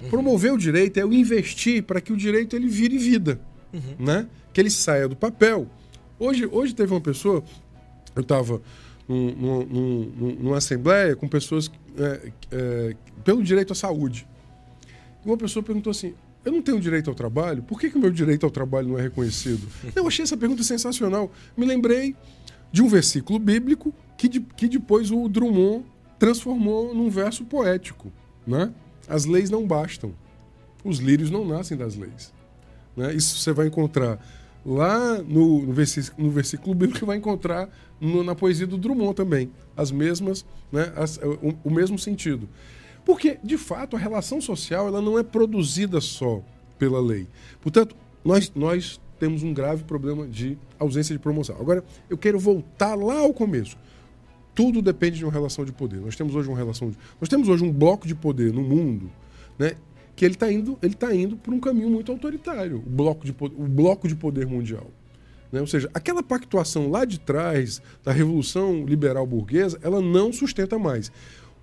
Uhum. 0.00 0.08
Promover 0.08 0.52
o 0.52 0.58
direito 0.58 0.98
é 0.98 1.04
o 1.04 1.12
investir 1.12 1.82
para 1.82 2.00
que 2.00 2.12
o 2.12 2.16
direito 2.16 2.54
ele 2.54 2.68
vire 2.68 2.98
vida, 2.98 3.40
uhum. 3.72 4.06
né? 4.06 4.26
que 4.52 4.60
ele 4.60 4.70
saia 4.70 5.08
do 5.08 5.16
papel. 5.16 5.68
Hoje, 6.18 6.46
hoje 6.46 6.74
teve 6.74 6.92
uma 6.92 7.00
pessoa, 7.00 7.42
eu 8.14 8.22
estava 8.22 8.62
num, 9.08 9.32
num, 9.32 9.64
num, 9.64 10.36
numa 10.40 10.58
assembleia 10.58 11.16
com 11.16 11.26
pessoas 11.26 11.70
é, 11.98 12.32
é, 12.52 12.96
pelo 13.24 13.42
direito 13.42 13.72
à 13.72 13.76
saúde. 13.76 14.26
E 15.24 15.28
uma 15.28 15.36
pessoa 15.36 15.62
perguntou 15.62 15.90
assim: 15.90 16.14
eu 16.44 16.52
não 16.52 16.62
tenho 16.62 16.80
direito 16.80 17.08
ao 17.08 17.14
trabalho? 17.14 17.62
Por 17.62 17.80
que, 17.80 17.90
que 17.90 17.96
o 17.96 18.00
meu 18.00 18.10
direito 18.10 18.44
ao 18.44 18.50
trabalho 18.50 18.88
não 18.88 18.98
é 18.98 19.02
reconhecido? 19.02 19.66
Eu 19.94 20.06
achei 20.06 20.22
essa 20.22 20.36
pergunta 20.36 20.62
sensacional. 20.62 21.30
Me 21.56 21.64
lembrei 21.64 22.14
de 22.70 22.82
um 22.82 22.88
versículo 22.88 23.38
bíblico 23.38 23.94
que, 24.16 24.28
de, 24.28 24.40
que 24.40 24.68
depois 24.68 25.10
o 25.10 25.28
Drummond 25.28 25.84
transformou 26.18 26.94
num 26.94 27.08
verso 27.08 27.44
poético. 27.44 28.12
Né? 28.46 28.72
As 29.08 29.24
leis 29.24 29.50
não 29.50 29.66
bastam. 29.66 30.12
Os 30.84 30.98
lírios 30.98 31.30
não 31.30 31.46
nascem 31.46 31.76
das 31.76 31.96
leis. 31.96 32.32
Né? 32.96 33.14
Isso 33.14 33.38
você 33.38 33.52
vai 33.52 33.66
encontrar 33.66 34.18
lá 34.64 35.18
no, 35.22 35.62
no, 35.62 35.72
versículo, 35.72 36.26
no 36.26 36.30
versículo 36.30 36.74
bíblico, 36.74 37.00
que 37.00 37.04
vai 37.04 37.16
encontrar 37.16 37.68
no, 38.00 38.22
na 38.22 38.34
poesia 38.34 38.66
do 38.66 38.78
Drummond 38.78 39.14
também. 39.14 39.50
As 39.76 39.90
mesmas, 39.90 40.44
né? 40.72 40.92
As, 40.96 41.18
o, 41.18 41.54
o 41.64 41.70
mesmo 41.70 41.98
sentido. 41.98 42.48
Porque, 43.04 43.38
de 43.42 43.58
fato, 43.58 43.96
a 43.96 43.98
relação 43.98 44.40
social 44.40 44.88
ela 44.88 45.00
não 45.00 45.18
é 45.18 45.22
produzida 45.22 46.00
só 46.00 46.42
pela 46.78 47.00
lei. 47.00 47.26
Portanto, 47.60 47.94
nós, 48.24 48.50
nós 48.54 49.00
temos 49.18 49.42
um 49.42 49.52
grave 49.52 49.84
problema 49.84 50.26
de 50.26 50.58
ausência 50.78 51.14
de 51.14 51.18
promoção. 51.18 51.56
Agora, 51.60 51.84
eu 52.08 52.16
quero 52.16 52.38
voltar 52.38 52.94
lá 52.94 53.18
ao 53.18 53.32
começo. 53.32 53.76
Tudo 54.54 54.80
depende 54.80 55.18
de 55.18 55.24
uma 55.24 55.32
relação 55.32 55.64
de 55.64 55.72
poder. 55.72 56.00
Nós 56.00 56.16
temos 56.16 56.34
hoje 56.34 56.48
uma 56.48 56.56
relação 56.56 56.90
de... 56.90 56.96
Nós 57.20 57.28
temos 57.28 57.48
hoje 57.48 57.64
um 57.64 57.72
bloco 57.72 58.06
de 58.06 58.14
poder 58.14 58.52
no 58.52 58.62
mundo, 58.62 59.10
né, 59.58 59.72
que 60.16 60.24
ele 60.24 60.34
está 60.34 60.50
indo, 60.50 60.78
ele 60.80 60.94
tá 60.94 61.14
indo 61.14 61.36
por 61.36 61.52
um 61.52 61.60
caminho 61.60 61.90
muito 61.90 62.10
autoritário, 62.12 62.76
o 62.78 62.90
bloco 62.90 63.24
de, 63.24 63.34
o 63.40 63.66
bloco 63.66 64.06
de 64.06 64.14
poder 64.14 64.46
mundial. 64.46 64.86
Né? 65.50 65.60
Ou 65.60 65.66
seja, 65.66 65.90
aquela 65.92 66.22
pactuação 66.22 66.90
lá 66.90 67.04
de 67.04 67.18
trás 67.18 67.82
da 68.02 68.12
revolução 68.12 68.84
liberal 68.84 69.26
burguesa, 69.26 69.78
ela 69.82 70.00
não 70.00 70.32
sustenta 70.32 70.78
mais. 70.78 71.10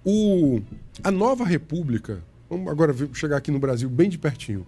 O, 0.03 0.61
a 1.03 1.11
nova 1.11 1.43
república, 1.45 2.23
vamos 2.49 2.71
agora 2.71 2.95
chegar 3.13 3.37
aqui 3.37 3.51
no 3.51 3.59
Brasil 3.59 3.89
bem 3.89 4.09
de 4.09 4.17
pertinho. 4.17 4.65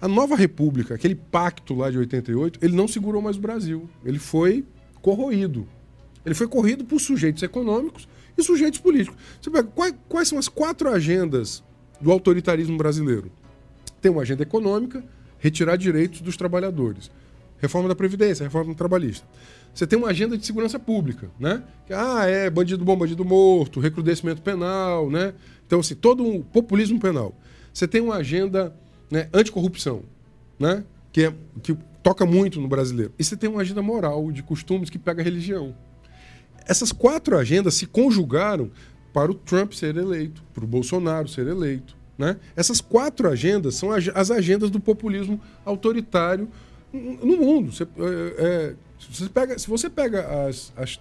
A 0.00 0.08
nova 0.08 0.36
república, 0.36 0.94
aquele 0.94 1.14
pacto 1.14 1.74
lá 1.74 1.90
de 1.90 1.96
88, 1.96 2.58
ele 2.62 2.76
não 2.76 2.86
segurou 2.86 3.22
mais 3.22 3.36
o 3.36 3.40
Brasil. 3.40 3.88
Ele 4.04 4.18
foi 4.18 4.64
corroído. 5.00 5.66
Ele 6.24 6.34
foi 6.34 6.46
corrido 6.46 6.84
por 6.84 7.00
sujeitos 7.00 7.42
econômicos 7.42 8.08
e 8.36 8.42
sujeitos 8.42 8.80
políticos. 8.80 9.18
Você 9.40 9.50
pega, 9.50 9.68
quais, 9.74 9.94
quais 10.08 10.28
são 10.28 10.38
as 10.38 10.48
quatro 10.48 10.90
agendas 10.90 11.62
do 12.00 12.10
autoritarismo 12.12 12.76
brasileiro? 12.76 13.30
Tem 14.00 14.10
uma 14.10 14.22
agenda 14.22 14.42
econômica, 14.42 15.02
retirar 15.38 15.76
direitos 15.76 16.20
dos 16.20 16.36
trabalhadores. 16.36 17.10
Reforma 17.58 17.88
da 17.88 17.94
Previdência, 17.94 18.44
reforma 18.44 18.74
trabalhista. 18.74 19.26
Você 19.74 19.86
tem 19.86 19.98
uma 19.98 20.08
agenda 20.08 20.38
de 20.38 20.46
segurança 20.46 20.78
pública, 20.78 21.28
né? 21.38 21.62
Ah, 21.90 22.24
é 22.26 22.48
bandido 22.48 22.84
bom, 22.84 22.96
bandido 22.96 23.24
morto, 23.24 23.80
recrudescimento 23.80 24.40
penal, 24.40 25.10
né? 25.10 25.34
Então, 25.66 25.80
assim, 25.80 25.94
todo 25.94 26.24
um 26.24 26.40
populismo 26.42 27.00
penal. 27.00 27.34
Você 27.72 27.88
tem 27.88 28.00
uma 28.00 28.16
agenda 28.16 28.74
né, 29.10 29.28
anticorrupção, 29.32 30.02
né? 30.58 30.84
Que, 31.12 31.24
é, 31.24 31.34
que 31.62 31.76
toca 32.02 32.24
muito 32.24 32.60
no 32.60 32.68
brasileiro. 32.68 33.12
E 33.18 33.24
você 33.24 33.36
tem 33.36 33.50
uma 33.50 33.62
agenda 33.62 33.82
moral, 33.82 34.30
de 34.30 34.42
costumes, 34.42 34.90
que 34.90 34.98
pega 34.98 35.20
a 35.20 35.24
religião. 35.24 35.74
Essas 36.66 36.92
quatro 36.92 37.36
agendas 37.36 37.74
se 37.74 37.86
conjugaram 37.86 38.70
para 39.12 39.30
o 39.30 39.34
Trump 39.34 39.72
ser 39.72 39.96
eleito, 39.96 40.42
para 40.54 40.64
o 40.64 40.66
Bolsonaro 40.66 41.26
ser 41.28 41.46
eleito. 41.46 41.96
Né? 42.16 42.36
Essas 42.54 42.80
quatro 42.80 43.28
agendas 43.28 43.74
são 43.74 43.90
as 43.90 44.30
agendas 44.30 44.70
do 44.70 44.78
populismo 44.78 45.40
autoritário 45.64 46.48
no 46.92 47.36
mundo. 47.36 47.72
Você, 47.72 47.82
é, 47.82 47.86
é, 48.38 48.74
se 49.12 49.22
você 49.22 49.28
pega, 49.28 49.58
se 49.58 49.68
você 49.68 49.90
pega 49.90 50.46
as, 50.46 50.72
as, 50.76 51.00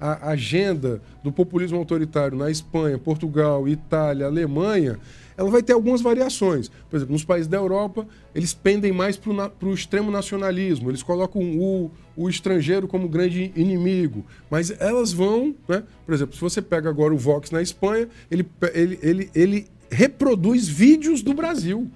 a, 0.00 0.06
a, 0.06 0.30
agenda 0.30 1.00
do 1.22 1.32
populismo 1.32 1.78
autoritário 1.78 2.36
na 2.36 2.50
Espanha, 2.50 2.98
Portugal, 2.98 3.68
Itália, 3.68 4.26
Alemanha, 4.26 4.98
ela 5.36 5.50
vai 5.50 5.62
ter 5.62 5.72
algumas 5.72 6.02
variações. 6.02 6.70
Por 6.88 6.96
exemplo, 6.96 7.12
nos 7.12 7.24
países 7.24 7.48
da 7.48 7.56
Europa, 7.56 8.06
eles 8.34 8.52
pendem 8.52 8.92
mais 8.92 9.16
para 9.16 9.68
o 9.68 9.72
extremo 9.72 10.10
nacionalismo, 10.10 10.90
eles 10.90 11.02
colocam 11.02 11.40
o, 11.42 11.90
o 12.16 12.28
estrangeiro 12.28 12.86
como 12.86 13.08
grande 13.08 13.52
inimigo. 13.56 14.24
Mas 14.50 14.70
elas 14.80 15.12
vão, 15.12 15.54
né? 15.66 15.82
por 16.04 16.14
exemplo, 16.14 16.34
se 16.34 16.40
você 16.40 16.60
pega 16.60 16.90
agora 16.90 17.14
o 17.14 17.18
Vox 17.18 17.50
na 17.50 17.62
Espanha, 17.62 18.08
ele, 18.30 18.46
ele, 18.74 18.98
ele, 19.02 19.30
ele 19.34 19.66
reproduz 19.90 20.68
vídeos 20.68 21.22
do 21.22 21.32
Brasil 21.34 21.90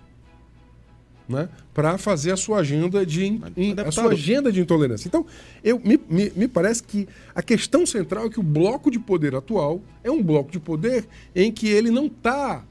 né, 1.28 1.48
para 1.72 1.96
fazer 1.98 2.32
a 2.32 2.36
sua 2.36 2.58
agenda 2.58 3.04
de 3.04 3.24
in, 3.24 3.42
in, 3.56 3.74
a 3.78 3.90
sua 3.90 4.12
agenda 4.12 4.52
de 4.52 4.60
intolerância. 4.60 5.08
Então, 5.08 5.24
eu, 5.62 5.80
me, 5.80 5.98
me, 6.08 6.32
me, 6.36 6.48
parece 6.48 6.82
que 6.82 7.08
a 7.34 7.42
questão 7.42 7.86
central 7.86 8.26
é 8.26 8.28
que 8.28 8.38
o 8.38 8.42
bloco 8.42 8.90
de 8.90 8.98
poder 8.98 9.34
atual 9.34 9.80
é 10.02 10.10
um 10.10 10.22
bloco 10.22 10.50
de 10.50 10.60
poder 10.60 11.06
em 11.34 11.50
que 11.50 11.68
ele 11.68 11.90
não 11.90 12.06
está, 12.06 12.64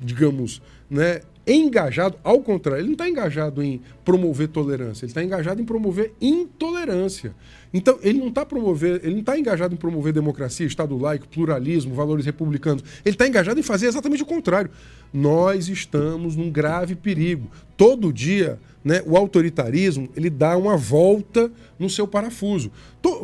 digamos, 0.00 0.62
né, 0.90 1.20
engajado, 1.46 2.18
ao 2.22 2.40
contrário, 2.40 2.80
ele 2.80 2.88
não 2.88 2.92
está 2.92 3.08
engajado 3.08 3.62
em 3.62 3.80
promover 4.04 4.48
tolerância, 4.48 5.04
ele 5.04 5.10
está 5.10 5.22
engajado 5.22 5.60
em 5.60 5.64
promover 5.64 6.12
intolerância. 6.20 7.34
Então, 7.72 7.98
ele 8.02 8.18
não 8.18 8.28
está 8.28 8.46
promover, 8.46 9.00
ele 9.02 9.14
não 9.14 9.20
está 9.20 9.38
engajado 9.38 9.74
em 9.74 9.76
promover 9.76 10.12
democracia, 10.12 10.66
Estado 10.66 10.96
laico, 10.96 11.28
pluralismo, 11.28 11.94
valores 11.94 12.24
republicanos. 12.24 12.82
Ele 13.04 13.14
está 13.14 13.26
engajado 13.26 13.60
em 13.60 13.62
fazer 13.62 13.86
exatamente 13.86 14.22
o 14.22 14.26
contrário. 14.26 14.70
Nós 15.12 15.68
estamos 15.68 16.36
num 16.36 16.50
grave 16.50 16.94
perigo. 16.94 17.50
Todo 17.76 18.12
dia 18.12 18.58
né, 18.84 19.02
o 19.04 19.16
autoritarismo 19.16 20.08
ele 20.16 20.30
dá 20.30 20.56
uma 20.56 20.76
volta 20.76 21.50
no 21.78 21.90
seu 21.90 22.06
parafuso. 22.06 22.70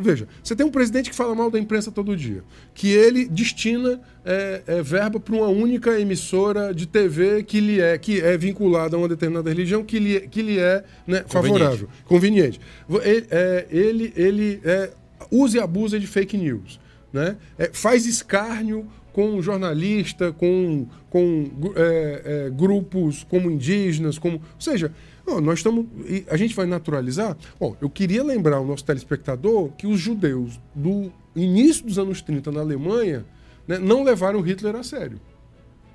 Veja, 0.00 0.28
você 0.42 0.54
tem 0.54 0.64
um 0.64 0.70
presidente 0.70 1.10
que 1.10 1.16
fala 1.16 1.34
mal 1.34 1.50
da 1.50 1.58
imprensa 1.58 1.90
todo 1.90 2.16
dia, 2.16 2.42
que 2.74 2.88
ele 2.90 3.26
destina 3.26 4.00
é, 4.24 4.62
é, 4.66 4.82
verba 4.82 5.20
para 5.20 5.34
uma 5.34 5.48
única 5.48 6.00
emissora 6.00 6.72
de 6.72 6.86
TV 6.86 7.42
que 7.42 7.60
lhe 7.60 7.80
é, 7.80 7.98
que 7.98 8.20
é 8.20 8.36
vinculada 8.38 8.96
a 8.96 8.98
uma 8.98 9.08
determinada 9.08 9.50
religião, 9.50 9.84
que 9.84 9.98
lhe, 9.98 10.20
que 10.20 10.40
lhe 10.40 10.58
é 10.58 10.82
né, 11.06 11.24
favorável, 11.28 11.88
conveniente. 12.06 12.60
Ele, 13.02 13.26
é, 13.30 13.66
ele, 13.70 14.12
ele 14.16 14.60
é, 14.64 14.90
usa 15.30 15.58
e 15.58 15.60
abusa 15.60 16.00
de 16.00 16.06
fake 16.06 16.36
news. 16.36 16.80
Né? 17.12 17.36
É, 17.58 17.70
faz 17.72 18.06
escárnio 18.06 18.86
com 19.12 19.40
jornalista, 19.40 20.32
com, 20.32 20.86
com 21.08 21.48
é, 21.76 22.22
é, 22.46 22.50
grupos 22.50 23.24
como 23.30 23.48
indígenas, 23.48 24.18
como. 24.18 24.38
Ou 24.38 24.60
seja, 24.60 24.90
nós 25.40 25.60
estamos. 25.60 25.86
A 26.28 26.36
gente 26.36 26.54
vai 26.56 26.66
naturalizar. 26.66 27.36
Bom, 27.60 27.76
eu 27.80 27.88
queria 27.88 28.24
lembrar 28.24 28.56
ao 28.56 28.66
nosso 28.66 28.84
telespectador 28.84 29.70
que 29.78 29.86
os 29.86 30.00
judeus 30.00 30.60
do 30.74 31.12
início 31.36 31.86
dos 31.86 31.98
anos 31.98 32.20
30 32.20 32.50
na 32.50 32.60
Alemanha 32.60 33.24
né, 33.66 33.78
não 33.78 34.02
levaram 34.02 34.40
Hitler 34.40 34.76
a 34.76 34.82
sério. 34.82 35.20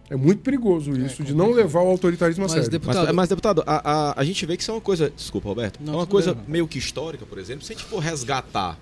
É 0.10 0.16
muito 0.16 0.42
perigoso 0.42 0.92
é, 0.92 1.06
isso, 1.06 1.22
é, 1.22 1.26
de 1.26 1.36
não 1.36 1.52
levar 1.52 1.82
o 1.82 1.88
autoritarismo 1.88 2.44
mas, 2.44 2.52
a 2.52 2.56
sério. 2.56 2.70
Deputado... 2.70 3.06
Mas, 3.06 3.16
mas, 3.16 3.30
deputado, 3.30 3.64
a, 3.66 3.92
a, 3.92 4.22
a, 4.22 4.24
gente 4.24 4.44
vê 4.46 4.58
que 4.58 4.64
isso 4.64 4.72
é 4.72 4.74
uma 4.74 4.82
coisa. 4.82 5.12
Desculpa, 5.16 5.48
Roberto. 5.48 5.80
Não, 5.82 5.94
é 5.94 5.96
uma 5.98 6.08
coisa 6.08 6.34
bem, 6.34 6.44
meio 6.48 6.68
que 6.68 6.80
histórica, 6.80 7.26
por 7.26 7.38
exemplo. 7.38 7.64
Se 7.64 7.74
a 7.74 7.76
gente 7.76 7.86
for 7.86 8.00
resgatar 8.00 8.78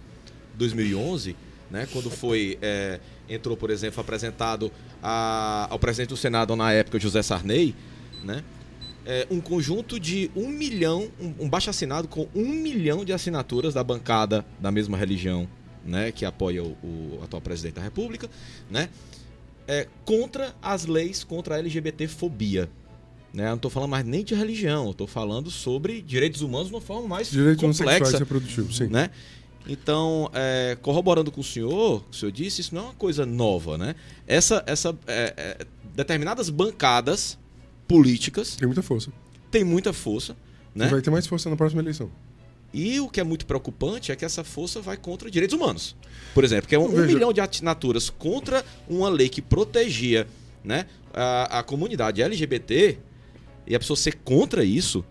2011, 0.56 1.36
né, 1.70 1.88
quando 1.92 2.10
foi. 2.10 2.58
É, 2.62 3.00
entrou, 3.30 3.58
por 3.58 3.70
exemplo, 3.70 4.00
apresentado 4.00 4.72
a, 5.04 5.68
ao 5.70 5.78
presidente 5.78 6.10
do 6.10 6.18
Senado 6.18 6.56
na 6.56 6.72
época, 6.72 6.98
José 6.98 7.22
Sarney, 7.22 7.76
né? 8.24 8.42
é, 9.08 9.26
um 9.32 9.40
conjunto 9.40 9.98
de 9.98 10.30
um 10.36 10.50
milhão, 10.50 11.10
um, 11.20 11.46
um 11.46 11.50
baixo 11.50 11.70
assinado 11.70 12.10
com 12.10 12.28
um 12.36 12.46
milhão 12.46 13.06
de 13.06 13.14
assinaturas 13.14 13.74
da 13.74 13.84
bancada 13.84 14.46
da 14.60 14.70
mesma 14.70 14.98
religião, 14.98 15.48
né, 15.88 16.12
que 16.12 16.26
apoia 16.26 16.64
o, 16.64 16.78
o 16.84 17.20
atual 17.24 17.42
presidente 17.42 17.76
da 17.76 17.82
República, 17.82 18.30
né, 18.70 18.90
é, 19.68 19.88
contra 20.06 20.54
as 20.62 20.86
leis 20.86 21.24
contra 21.24 21.56
a 21.56 21.58
LGBT-fobia. 21.60 22.70
Né? 23.34 23.44
Eu 23.44 23.50
não 23.50 23.56
estou 23.56 23.72
falando 23.72 23.90
mais 23.90 24.06
nem 24.06 24.24
de 24.24 24.36
religião, 24.36 24.86
eu 24.86 24.92
estou 24.92 25.08
falando 25.08 25.50
sobre 25.50 26.02
direitos 26.02 26.42
humanos 26.42 26.68
de 26.68 26.74
uma 26.74 26.82
forma 26.82 27.08
mais 27.08 27.30
direitos 27.30 27.62
complexa. 27.62 28.24
Direitos 28.24 28.78
sim. 28.78 28.88
Né? 28.88 29.10
Então, 29.68 30.30
é, 30.34 30.78
corroborando 30.82 31.32
com 31.32 31.42
o 31.42 31.44
senhor, 31.44 32.04
o 32.10 32.16
senhor 32.16 32.32
disse, 32.32 32.62
isso 32.62 32.74
não 32.74 32.82
é 32.82 32.86
uma 32.86 32.94
coisa 32.94 33.26
nova, 33.26 33.78
né? 33.78 33.96
Essa, 34.26 34.64
essa 34.66 34.98
é, 35.06 35.34
é, 35.36 35.66
determinadas 35.94 36.50
bancadas 36.50 37.38
políticas. 37.86 38.56
Tem 38.56 38.66
muita 38.66 38.82
força. 38.82 39.12
Tem 39.52 39.64
muita 39.66 39.92
força. 39.92 40.38
Né? 40.74 40.88
E 40.88 40.90
vai 40.90 41.02
ter 41.02 41.10
mais 41.10 41.28
força 41.28 41.50
na 41.50 41.58
próxima 41.58 41.82
eleição. 41.82 42.10
E 42.74 43.00
o 43.00 43.10
que 43.10 43.20
é 43.20 43.24
muito 43.24 43.46
preocupante 43.46 44.12
é 44.12 44.16
que 44.16 44.26
essa 44.26 44.44
força 44.44 44.82
vai 44.82 44.98
contra 44.98 45.32
direitos 45.32 45.56
humanos. 45.56 45.96
Por 46.34 46.44
exemplo, 46.44 46.68
que 46.68 46.76
é 46.76 46.80
um, 46.80 46.86
um 46.86 47.06
milhão 47.06 47.32
de 47.32 47.42
assinaturas 47.42 48.10
contra 48.10 48.64
uma 48.88 49.10
lei 49.10 49.30
que 49.30 49.42
protegia 49.42 50.28
né, 50.64 50.86
a, 51.14 51.60
a 51.60 51.64
comunidade 51.64 52.22
LGBT 52.22 52.98
e 53.66 53.76
a 53.76 53.80
pessoa 53.80 53.98
ser 53.98 54.16
contra 54.24 54.64
isso, 54.64 55.04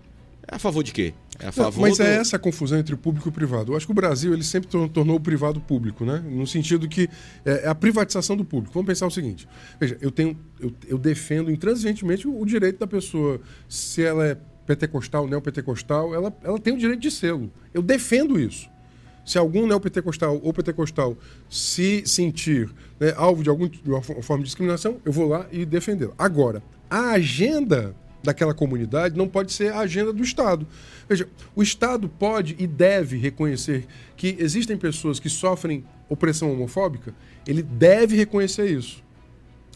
é 0.47 0.55
a 0.55 0.59
favor 0.59 0.83
de 0.83 0.93
quê? 0.93 1.13
É 1.39 1.49
a 1.49 1.53
favor 1.53 1.83
Não, 1.83 1.89
mas 1.89 2.01
é 2.01 2.05
do... 2.05 2.09
é 2.09 2.15
essa 2.17 2.37
a 2.37 2.39
confusão 2.39 2.79
entre 2.79 2.95
o 2.95 2.99
público 2.99 3.29
e 3.29 3.31
o 3.31 3.33
privado. 3.33 3.73
Eu 3.73 3.77
acho 3.77 3.85
que 3.85 3.93
o 3.93 3.95
Brasil 3.95 4.33
ele 4.33 4.45
sempre 4.45 4.69
tornou 4.89 5.17
o 5.17 5.21
privado 5.21 5.61
público, 5.61 6.05
né? 6.05 6.23
No 6.27 6.47
sentido 6.47 6.89
que 6.89 7.09
é, 7.45 7.65
é 7.65 7.69
a 7.69 7.75
privatização 7.75 8.37
do 8.37 8.45
público. 8.45 8.73
Vamos 8.73 8.87
pensar 8.87 9.07
o 9.07 9.11
seguinte: 9.11 9.47
veja, 9.79 9.99
eu 10.01 10.11
tenho, 10.11 10.39
eu, 10.61 10.73
eu 10.87 10.99
defendo 10.99 11.51
intransigentemente 11.51 12.27
o, 12.27 12.41
o 12.41 12.47
direito 12.47 12.79
da 12.79 12.87
pessoa, 12.87 13.41
se 13.69 14.03
ela 14.03 14.27
é 14.27 14.39
pentecostal, 14.67 15.27
neopentecostal, 15.29 16.15
ela, 16.15 16.37
ela 16.43 16.59
tem 16.59 16.75
o 16.75 16.79
direito 16.79 17.01
de 17.01 17.11
sê-lo. 17.11 17.51
Eu 17.73 17.83
defendo 17.83 18.39
isso. 18.39 18.69
Se 19.25 19.39
algum 19.39 19.67
neopentecostal 19.67 20.41
ou 20.43 20.53
pentecostal 20.53 21.17
se 21.49 22.03
sentir 22.07 22.71
né, 23.01 23.13
alvo 23.17 23.43
de 23.43 23.49
alguma 23.49 23.71
forma 24.23 24.43
de 24.43 24.49
discriminação, 24.49 24.99
eu 25.05 25.13
vou 25.13 25.29
lá 25.29 25.47
e 25.51 25.65
defendê-lo. 25.65 26.15
Agora, 26.17 26.63
a 26.89 27.11
agenda 27.11 27.95
daquela 28.23 28.55
comunidade 28.55 29.17
não 29.17 29.29
pode 29.29 29.53
ser 29.53 29.73
a 29.73 29.81
agenda 29.81 30.13
do 30.13 30.23
Estado. 30.23 30.67
Veja, 31.09 31.29
o 31.55 31.63
Estado 31.63 32.09
pode 32.09 32.57
e 32.59 32.67
deve 32.67 33.17
reconhecer 33.17 33.87
que 34.17 34.37
existem 34.39 34.77
pessoas 34.77 35.19
que 35.19 35.29
sofrem 35.29 35.85
opressão 36.09 36.53
homofóbica, 36.53 37.15
ele 37.47 37.63
deve 37.63 38.17
reconhecer 38.17 38.71
isso. 38.71 39.03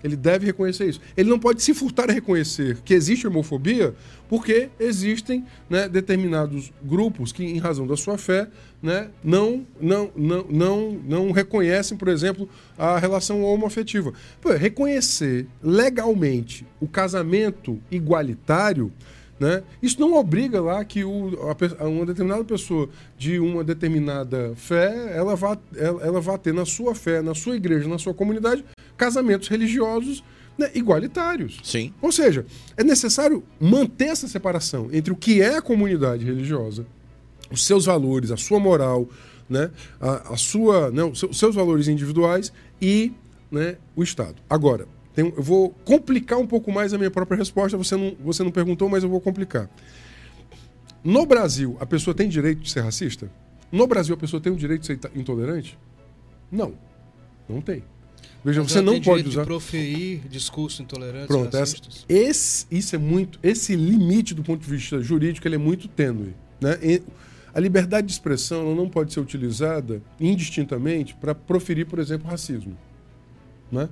Ele 0.03 0.17
deve 0.17 0.47
reconhecer 0.47 0.89
isso. 0.89 1.01
Ele 1.17 1.29
não 1.29 1.39
pode 1.39 1.63
se 1.63 1.75
furtar 1.75 2.11
a 2.11 2.13
reconhecer 2.13 2.79
que 2.85 2.95
existe 2.95 3.27
homofobia, 3.27 3.95
porque 4.29 4.71
existem 4.79 5.45
né, 5.69 5.89
determinados 5.89 6.73
grupos 6.83 7.33
que, 7.33 7.45
em 7.45 7.59
razão 7.59 7.87
da 7.87 7.97
sua 7.97 8.17
fé, 8.17 8.49
né, 8.83 9.09
não, 9.23 9.67
não, 9.81 10.11
não, 10.17 10.47
não, 10.49 11.01
não 11.07 11.31
reconhecem, 11.33 11.97
por 11.97 12.09
exemplo, 12.09 12.49
a 12.79 12.99
relação 12.99 13.43
homoafetiva. 13.43 14.13
Pô, 14.41 14.53
reconhecer 14.53 15.47
legalmente 15.63 16.67
o 16.81 16.89
casamento 16.89 17.81
igualitário. 17.91 18.93
Né? 19.41 19.63
Isso 19.83 19.99
não 19.99 20.13
obriga 20.13 20.61
lá 20.61 20.85
que 20.85 21.03
o, 21.03 21.31
a, 21.79 21.89
uma 21.89 22.05
determinada 22.05 22.45
pessoa 22.45 22.91
de 23.17 23.41
uma 23.41 23.65
determinada 23.65 24.53
fé 24.55 25.17
ela 25.17 25.35
vá, 25.35 25.57
ela, 25.75 26.03
ela 26.03 26.21
vá 26.21 26.37
ter 26.37 26.53
na 26.53 26.67
sua 26.67 26.95
fé, 26.95 27.23
na 27.23 27.35
sua 27.35 27.57
igreja, 27.57 27.89
na 27.89 27.99
sua 27.99 28.13
comunidade, 28.13 28.63
casamentos 28.99 29.49
religiosos 29.49 30.23
né, 30.59 30.71
igualitários. 30.75 31.59
Sim. 31.65 31.95
Ou 32.03 32.13
seja, 32.13 32.45
é 32.77 32.85
necessário 32.85 33.43
manter 33.59 34.09
essa 34.09 34.29
separação 34.29 34.91
entre 34.93 35.11
o 35.11 35.17
que 35.17 35.41
é 35.41 35.57
a 35.57 35.63
comunidade 35.63 36.23
religiosa, 36.23 36.85
os 37.51 37.65
seus 37.65 37.87
valores, 37.87 38.31
a 38.31 38.37
sua 38.37 38.61
moral, 38.61 39.09
né, 39.49 39.71
a, 39.99 40.35
a 40.35 40.37
sua, 40.37 40.91
né, 40.91 41.03
os 41.03 41.39
seus 41.39 41.55
valores 41.55 41.89
individuais 41.89 42.53
e 42.81 43.11
né, 43.51 43.79
o 43.97 44.03
Estado. 44.03 44.37
Agora, 44.51 44.87
tem, 45.21 45.33
eu 45.37 45.43
vou 45.43 45.71
complicar 45.85 46.39
um 46.39 46.47
pouco 46.47 46.73
mais 46.73 46.95
a 46.95 46.99
minha 46.99 47.11
própria 47.11 47.37
resposta. 47.37 47.77
Você 47.77 47.97
não, 47.97 48.17
você 48.21 48.43
não 48.43 48.51
perguntou, 48.51 48.89
mas 48.89 49.03
eu 49.03 49.09
vou 49.09 49.21
complicar. 49.21 49.69
No 51.05 51.27
Brasil, 51.27 51.77
a 51.81 51.87
pessoa 51.87 52.15
tem 52.15 52.29
direito 52.29 52.61
de 52.61 52.71
ser 52.71 52.81
racista? 52.81 53.31
No 53.71 53.87
Brasil, 53.87 54.15
a 54.15 54.19
pessoa 54.19 54.41
tem 54.41 54.53
o 54.53 54.57
direito 54.57 54.81
de 54.83 54.87
ser 54.87 55.01
intolerante? 55.15 55.79
Não. 56.51 56.75
Não 57.49 57.61
tem. 57.61 57.85
Veja, 58.45 58.63
você 58.63 58.81
não 58.81 59.01
pode 59.01 59.29
usar. 59.29 59.43
De 59.43 59.47
proferir 59.47 60.21
discurso 60.29 60.83
intolerante. 60.83 61.27
Pronto, 61.27 61.55
essa, 61.55 61.77
esse, 62.09 62.67
isso 62.71 62.97
é 62.97 62.99
muito. 62.99 63.39
Esse 63.43 63.77
limite 63.77 64.35
do 64.35 64.43
ponto 64.43 64.63
de 64.63 64.71
vista 64.71 65.01
jurídico 65.03 65.47
ele 65.47 65.57
é 65.57 65.59
muito 65.59 65.89
tênue. 65.89 66.35
Né? 66.61 66.79
E 66.83 67.03
a 67.53 67.61
liberdade 67.61 68.07
de 68.07 68.13
expressão 68.15 68.75
não 68.75 68.89
pode 68.89 69.13
ser 69.13 69.21
utilizada 69.21 70.03
indistintamente 70.19 71.15
para 71.15 71.35
proferir, 71.35 71.87
por 71.87 71.99
exemplo, 71.99 72.31
racismo. 72.31 72.77
Né? 73.71 73.89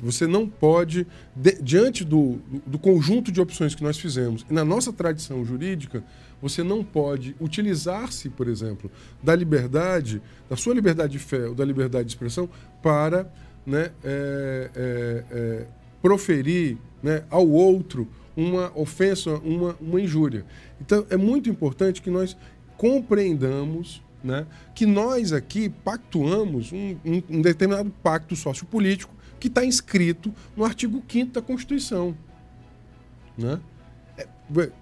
Você 0.00 0.26
não 0.26 0.48
pode, 0.48 1.06
de, 1.34 1.60
diante 1.60 2.04
do, 2.04 2.38
do, 2.64 2.78
conjunto 2.78 3.32
de 3.32 3.40
opções 3.40 3.74
que 3.74 3.82
nós 3.82 3.98
fizemos, 3.98 4.46
e 4.48 4.52
na 4.52 4.64
nossa 4.64 4.92
tradição 4.92 5.44
jurídica, 5.44 6.04
você 6.40 6.62
não 6.62 6.84
pode 6.84 7.34
utilizar-se, 7.40 8.28
por 8.28 8.46
exemplo, 8.46 8.90
da 9.22 9.34
liberdade, 9.34 10.22
da 10.48 10.56
sua 10.56 10.74
liberdade 10.74 11.14
de 11.14 11.18
fé 11.18 11.48
ou 11.48 11.54
da 11.54 11.64
liberdade 11.64 12.04
de 12.04 12.12
expressão 12.12 12.48
para 12.82 13.28
né, 13.66 13.90
é, 14.04 14.70
é, 14.74 15.24
é, 15.30 15.66
proferir 16.00 16.78
né, 17.02 17.24
ao 17.28 17.48
outro 17.48 18.06
uma 18.36 18.70
ofensa, 18.78 19.36
uma, 19.38 19.76
uma 19.80 20.00
injúria. 20.00 20.44
Então, 20.80 21.06
é 21.10 21.16
muito 21.16 21.48
importante 21.48 22.02
que 22.02 22.10
nós 22.10 22.36
compreendamos 22.76 24.02
né, 24.22 24.46
que 24.74 24.86
nós 24.86 25.32
aqui 25.32 25.68
pactuamos 25.68 26.72
um, 26.72 26.96
um, 27.04 27.22
um 27.28 27.42
determinado 27.42 27.90
pacto 28.02 28.34
sociopolítico 28.34 29.13
que 29.44 29.48
está 29.48 29.62
inscrito 29.62 30.34
no 30.56 30.64
artigo 30.64 31.04
5 31.06 31.32
da 31.32 31.42
Constituição. 31.42 32.16
Né? 33.36 33.60
É, 34.16 34.26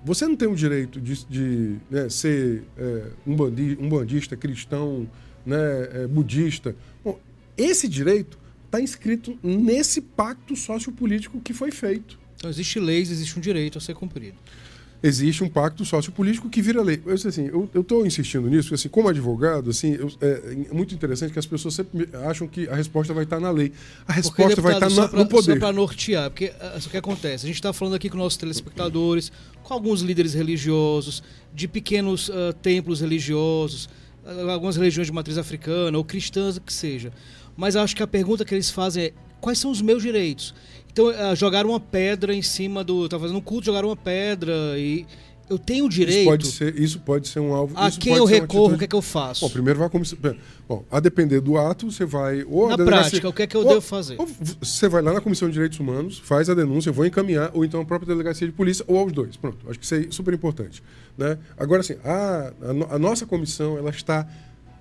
você 0.05 0.25
não 0.25 0.37
tem 0.37 0.46
o 0.46 0.55
direito 0.55 1.01
de, 1.01 1.25
de 1.25 1.77
né, 1.90 2.09
ser 2.09 2.62
é, 2.79 3.11
um, 3.27 3.35
bandi, 3.35 3.77
um 3.81 3.88
bandista 3.88 4.37
cristão, 4.37 5.11
né, 5.44 5.57
é, 5.92 6.07
budista. 6.07 6.77
Bom, 7.03 7.18
esse 7.57 7.88
direito 7.88 8.38
está 8.66 8.81
inscrito 8.81 9.37
nesse 9.42 10.01
pacto 10.01 10.55
sociopolítico 10.55 11.40
que 11.40 11.53
foi 11.53 11.72
feito. 11.72 12.16
Então, 12.37 12.48
existe 12.48 12.79
leis, 12.79 13.11
existe 13.11 13.37
um 13.37 13.42
direito 13.42 13.79
a 13.79 13.81
ser 13.81 13.94
cumprido. 13.94 14.37
Existe 15.02 15.42
um 15.42 15.48
pacto 15.48 15.84
sociopolítico 15.84 16.48
que 16.48 16.62
vira 16.62 16.80
lei. 16.80 17.02
Eu 17.04 17.14
assim, 17.14 17.50
eu 17.74 17.80
estou 17.80 18.06
insistindo 18.06 18.48
nisso, 18.48 18.68
porque 18.68 18.74
assim, 18.76 18.88
como 18.88 19.08
advogado, 19.08 19.70
assim, 19.70 19.94
eu, 19.94 20.08
é, 20.20 20.66
é, 20.70 20.74
muito 20.74 20.94
interessante 20.94 21.32
que 21.32 21.38
as 21.38 21.46
pessoas 21.46 21.74
sempre 21.74 22.08
acham 22.28 22.46
que 22.46 22.68
a 22.68 22.74
resposta 22.74 23.12
vai 23.12 23.24
estar 23.24 23.40
na 23.40 23.50
lei. 23.50 23.72
A 24.06 24.12
resposta 24.12 24.54
porque, 24.54 24.60
vai 24.60 24.74
estar 24.74 24.90
na, 24.90 25.08
pra, 25.08 25.18
no 25.18 25.26
poder. 25.26 25.54
Só 25.54 25.58
para 25.58 25.72
nortear, 25.72 26.30
porque 26.30 26.52
ah, 26.60 26.78
o 26.78 26.88
que 26.88 26.96
acontece? 26.96 27.46
A 27.46 27.48
gente 27.48 27.56
está 27.56 27.72
falando 27.72 27.94
aqui 27.94 28.08
com 28.08 28.16
nossos 28.16 28.36
telespectadores, 28.36 29.32
com 29.62 29.74
alguns 29.74 30.02
líderes 30.02 30.34
religiosos, 30.34 31.22
de 31.52 31.66
pequenos 31.66 32.28
uh, 32.28 32.52
templos 32.62 33.00
religiosos, 33.00 33.88
algumas 34.48 34.76
religiões 34.76 35.08
de 35.08 35.12
matriz 35.12 35.36
africana 35.36 35.98
ou 35.98 36.04
cristãs, 36.04 36.58
que 36.58 36.72
seja. 36.72 37.12
Mas 37.56 37.76
acho 37.76 37.94
que 37.94 38.02
a 38.02 38.06
pergunta 38.06 38.44
que 38.44 38.54
eles 38.54 38.70
fazem 38.70 39.06
é: 39.06 39.12
quais 39.42 39.59
são 39.59 39.70
os 39.70 39.83
meus 39.83 40.02
direitos? 40.02 40.55
Então, 40.90 41.09
uh, 41.09 41.37
jogaram 41.37 41.70
uma 41.70 41.81
pedra 41.81 42.35
em 42.35 42.42
cima 42.42 42.83
do. 42.83 43.09
Tá 43.09 43.18
fazendo 43.18 43.37
um 43.37 43.42
culto, 43.42 43.66
jogaram 43.66 43.88
uma 43.88 43.96
pedra 43.96 44.52
e. 44.78 45.05
Eu 45.50 45.59
tenho 45.59 45.87
direito. 45.87 46.20
Isso 46.20 46.31
pode 46.31 46.46
ser, 46.46 46.81
isso 46.81 47.00
pode 47.00 47.28
ser 47.28 47.40
um 47.40 47.52
alvo. 47.52 47.74
A 47.76 47.90
quem 47.90 48.14
eu 48.14 48.24
recorro, 48.24 48.74
o 48.74 48.78
que 48.78 48.85
é 48.85 48.87
que 48.87 48.94
eu 48.94 49.02
faço? 49.02 49.44
Bom, 49.44 49.50
primeiro 49.50 49.78
vai 49.78 49.90
como. 49.90 50.02
Bom, 50.66 50.83
a 50.90 50.98
depender 50.98 51.40
do 51.40 51.59
ato, 51.59 51.90
você 51.90 52.07
vai. 52.07 52.42
Ou 52.44 52.68
na 52.70 52.78
prática, 52.78 53.28
o 53.28 53.33
que 53.33 53.42
é 53.42 53.46
que 53.46 53.55
eu 53.55 53.61
ou, 53.61 53.68
devo 53.68 53.81
fazer? 53.83 54.16
você 54.61 54.88
vai 54.88 55.02
lá 55.02 55.12
na 55.12 55.20
Comissão 55.20 55.48
de 55.48 55.55
Direitos 55.55 55.78
Humanos, 55.78 56.18
faz 56.20 56.48
a 56.48 56.55
denúncia, 56.55 56.88
eu 56.88 56.94
vou 56.94 57.05
encaminhar, 57.05 57.50
ou 57.52 57.66
então 57.66 57.83
a 57.83 57.85
própria 57.85 58.07
delegacia 58.07 58.46
de 58.46 58.52
polícia, 58.52 58.83
ou 58.88 58.96
aos 58.98 59.12
dois. 59.12 59.37
Pronto. 59.37 59.68
Acho 59.68 59.78
que 59.78 59.85
isso 59.85 59.94
é 59.94 60.07
super 60.11 60.33
importante. 60.33 60.83
Né? 61.18 61.37
Agora, 61.59 61.81
assim, 61.81 61.96
a, 62.02 62.52
a, 62.90 62.94
a 62.94 62.98
nossa 62.98 63.26
comissão 63.26 63.76
ela 63.76 63.90
está 63.90 64.26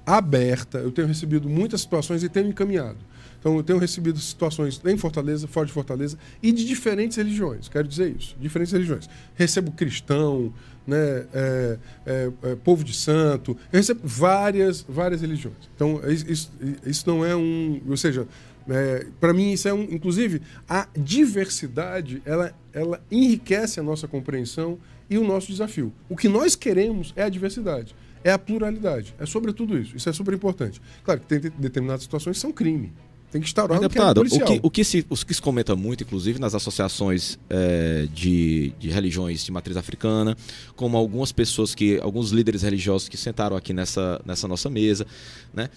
aberta. 0.06 0.78
Eu 0.78 0.92
tenho 0.92 1.08
recebido 1.08 1.50
muitas 1.50 1.82
situações 1.82 2.24
e 2.24 2.30
tenho 2.30 2.48
encaminhado. 2.48 2.98
Então, 3.42 3.58
eu 3.58 3.64
tenho 3.64 3.80
recebido 3.80 4.20
situações 4.20 4.80
em 4.86 4.98
Fortaleza, 4.98 5.48
fora 5.48 5.66
de 5.66 5.74
Fortaleza, 5.74 6.16
e 6.44 6.52
de 6.52 6.64
diferentes 6.64 7.18
religiões, 7.18 7.68
quero 7.68 7.88
dizer 7.88 8.16
isso, 8.16 8.36
diferentes 8.40 8.72
religiões. 8.72 9.10
Recebo 9.34 9.72
cristão, 9.72 10.54
né, 10.86 11.26
é, 11.34 11.80
é, 12.06 12.32
é, 12.44 12.56
povo 12.56 12.84
de 12.84 12.94
santo, 12.94 13.58
eu 13.74 13.78
recebo 13.78 14.02
várias, 14.04 14.86
várias 14.88 15.22
religiões. 15.22 15.58
Então, 15.76 16.00
isso, 16.08 16.52
isso 16.86 17.10
não 17.10 17.26
é 17.26 17.36
um. 17.36 17.82
Ou 17.90 17.98
seja, 17.98 18.28
é, 18.70 19.08
para 19.20 19.34
mim, 19.34 19.52
isso 19.52 19.68
é 19.68 19.74
um. 19.74 19.84
Inclusive, 19.84 20.44
a 20.70 20.88
diversidade 20.96 22.22
ela, 22.24 22.54
ela 22.72 23.04
enriquece 23.10 23.80
a 23.80 23.84
nossa 23.84 24.08
compreensão 24.08 24.78
e 25.10 25.18
o 25.18 25.24
nosso 25.24 25.48
desafio. 25.48 25.92
O 26.08 26.16
que 26.16 26.30
nós 26.30 26.56
queremos 26.56 27.12
é 27.16 27.24
a 27.24 27.30
diversidade 27.30 27.96
é 28.24 28.32
a 28.32 28.38
pluralidade. 28.38 29.16
É 29.20 29.26
sobre 29.26 29.52
tudo 29.52 29.78
isso. 29.78 29.98
Isso 29.98 30.08
é 30.08 30.14
super 30.14 30.34
importante. 30.34 30.82
Claro 31.04 31.20
que 31.22 31.26
tem 31.26 31.40
determinadas 31.58 32.04
situações 32.04 32.38
que 32.38 32.42
são 32.42 32.52
crime. 32.52 32.94
Tem 33.32 33.40
que 33.40 33.48
instaurar 33.48 33.80
Mas, 33.80 33.90
deputado, 33.90 34.22
o 34.22 34.26
que, 34.26 34.60
o, 34.62 34.70
que 34.70 34.84
se, 34.84 35.06
o 35.10 35.16
que 35.16 35.34
se 35.34 35.42
comenta 35.42 35.74
muito, 35.74 36.04
inclusive 36.04 36.38
nas 36.38 36.54
associações 36.54 37.40
é, 37.50 38.06
de, 38.14 38.74
de 38.78 38.90
religiões 38.90 39.46
de 39.46 39.52
matriz 39.54 39.78
africana, 39.78 40.36
como 40.76 40.98
algumas 40.98 41.32
pessoas 41.32 41.74
que, 41.74 41.98
alguns 42.02 42.32
líderes 42.32 42.62
religiosos 42.62 43.08
que 43.08 43.16
sentaram 43.16 43.56
aqui 43.56 43.72
nessa, 43.72 44.22
nessa 44.26 44.50
nossa 44.50 44.70
mesa, 44.70 45.08
né? 45.54 45.70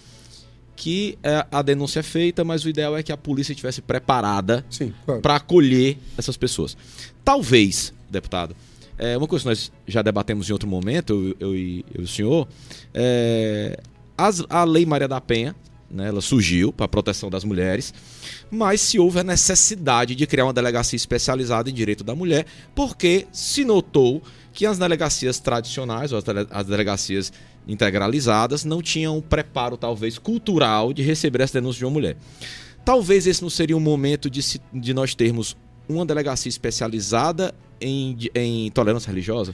que 0.75 1.17
é, 1.23 1.45
a 1.49 1.61
denúncia 1.61 2.01
é 2.01 2.03
feita, 2.03 2.43
mas 2.43 2.65
o 2.65 2.69
ideal 2.69 2.97
é 2.97 3.01
que 3.01 3.11
a 3.13 3.17
polícia 3.17 3.53
estivesse 3.53 3.81
preparada 3.81 4.65
claro. 5.05 5.21
para 5.21 5.37
acolher 5.37 5.97
essas 6.17 6.35
pessoas. 6.35 6.75
Talvez, 7.23 7.93
deputado, 8.09 8.53
é, 8.97 9.17
uma 9.17 9.27
coisa 9.27 9.43
que 9.43 9.49
nós 9.49 9.71
já 9.87 10.01
debatemos 10.01 10.49
em 10.49 10.51
outro 10.51 10.67
momento, 10.67 11.35
eu, 11.39 11.51
eu, 11.51 11.55
eu 11.55 11.55
e 11.55 11.85
o 11.99 12.07
senhor, 12.07 12.47
é, 12.93 13.79
as, 14.17 14.43
a 14.49 14.65
Lei 14.65 14.85
Maria 14.85 15.07
da 15.07 15.21
Penha, 15.21 15.55
né, 15.89 16.07
ela 16.07 16.21
surgiu 16.21 16.73
para 16.73 16.85
a 16.85 16.89
proteção 16.89 17.29
das 17.29 17.43
mulheres, 17.43 17.93
mas 18.49 18.81
se 18.81 18.99
houve 18.99 19.19
a 19.19 19.23
necessidade 19.23 20.15
de 20.15 20.25
criar 20.25 20.45
uma 20.45 20.53
delegacia 20.53 20.97
especializada 20.97 21.69
em 21.69 21.73
direito 21.73 22.03
da 22.03 22.15
mulher, 22.15 22.45
porque 22.73 23.27
se 23.31 23.63
notou 23.63 24.21
que 24.53 24.65
as 24.65 24.77
delegacias 24.77 25.39
tradicionais, 25.39 26.11
ou 26.11 26.23
as 26.49 26.65
delegacias 26.65 27.31
integralizadas, 27.67 28.63
não 28.63 28.81
tinham 28.81 29.17
um 29.17 29.21
preparo, 29.21 29.75
talvez, 29.77 30.17
cultural 30.17 30.93
de 30.93 31.03
receber 31.03 31.41
essa 31.41 31.53
denúncia 31.59 31.79
de 31.79 31.85
uma 31.85 31.91
mulher. 31.91 32.17
Talvez 32.85 33.27
esse 33.27 33.41
não 33.41 33.49
seria 33.49 33.75
um 33.75 33.81
momento 33.81 34.29
de, 34.29 34.41
se, 34.41 34.61
de 34.73 34.93
nós 34.93 35.13
termos 35.13 35.57
uma 35.89 36.05
delegacia 36.05 36.49
especializada 36.49 37.53
em, 37.81 38.17
em 38.33 38.71
tolerância 38.71 39.09
religiosa? 39.09 39.53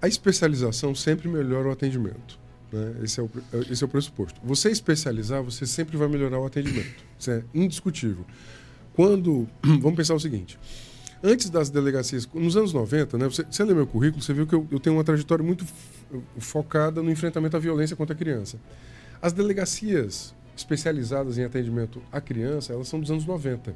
A 0.00 0.08
especialização 0.08 0.94
sempre 0.94 1.28
melhora 1.28 1.68
o 1.68 1.72
atendimento. 1.72 2.39
Né? 2.72 2.94
Esse, 3.02 3.20
é 3.20 3.22
o, 3.22 3.30
esse 3.70 3.82
é 3.82 3.86
o 3.86 3.88
pressuposto. 3.88 4.40
Você 4.44 4.70
especializar, 4.70 5.42
você 5.42 5.66
sempre 5.66 5.96
vai 5.96 6.08
melhorar 6.08 6.38
o 6.38 6.46
atendimento. 6.46 7.04
Isso 7.18 7.30
é 7.30 7.42
indiscutível. 7.54 8.24
Quando. 8.94 9.48
Vamos 9.62 9.94
pensar 9.94 10.14
o 10.14 10.20
seguinte. 10.20 10.58
Antes 11.22 11.50
das 11.50 11.68
delegacias, 11.68 12.26
nos 12.32 12.56
anos 12.56 12.72
90, 12.72 13.18
né, 13.18 13.28
você, 13.28 13.44
você 13.44 13.62
lê 13.62 13.74
meu 13.74 13.86
currículo, 13.86 14.22
você 14.22 14.32
viu 14.32 14.46
que 14.46 14.54
eu, 14.54 14.66
eu 14.70 14.80
tenho 14.80 14.96
uma 14.96 15.04
trajetória 15.04 15.44
muito 15.44 15.66
focada 16.38 17.02
no 17.02 17.10
enfrentamento 17.10 17.56
à 17.56 17.60
violência 17.60 17.94
contra 17.94 18.14
a 18.14 18.18
criança. 18.18 18.58
As 19.20 19.34
delegacias 19.34 20.34
especializadas 20.56 21.36
em 21.36 21.44
atendimento 21.44 22.02
à 22.10 22.22
criança, 22.22 22.72
elas 22.72 22.88
são 22.88 22.98
dos 22.98 23.10
anos 23.10 23.26
90. 23.26 23.74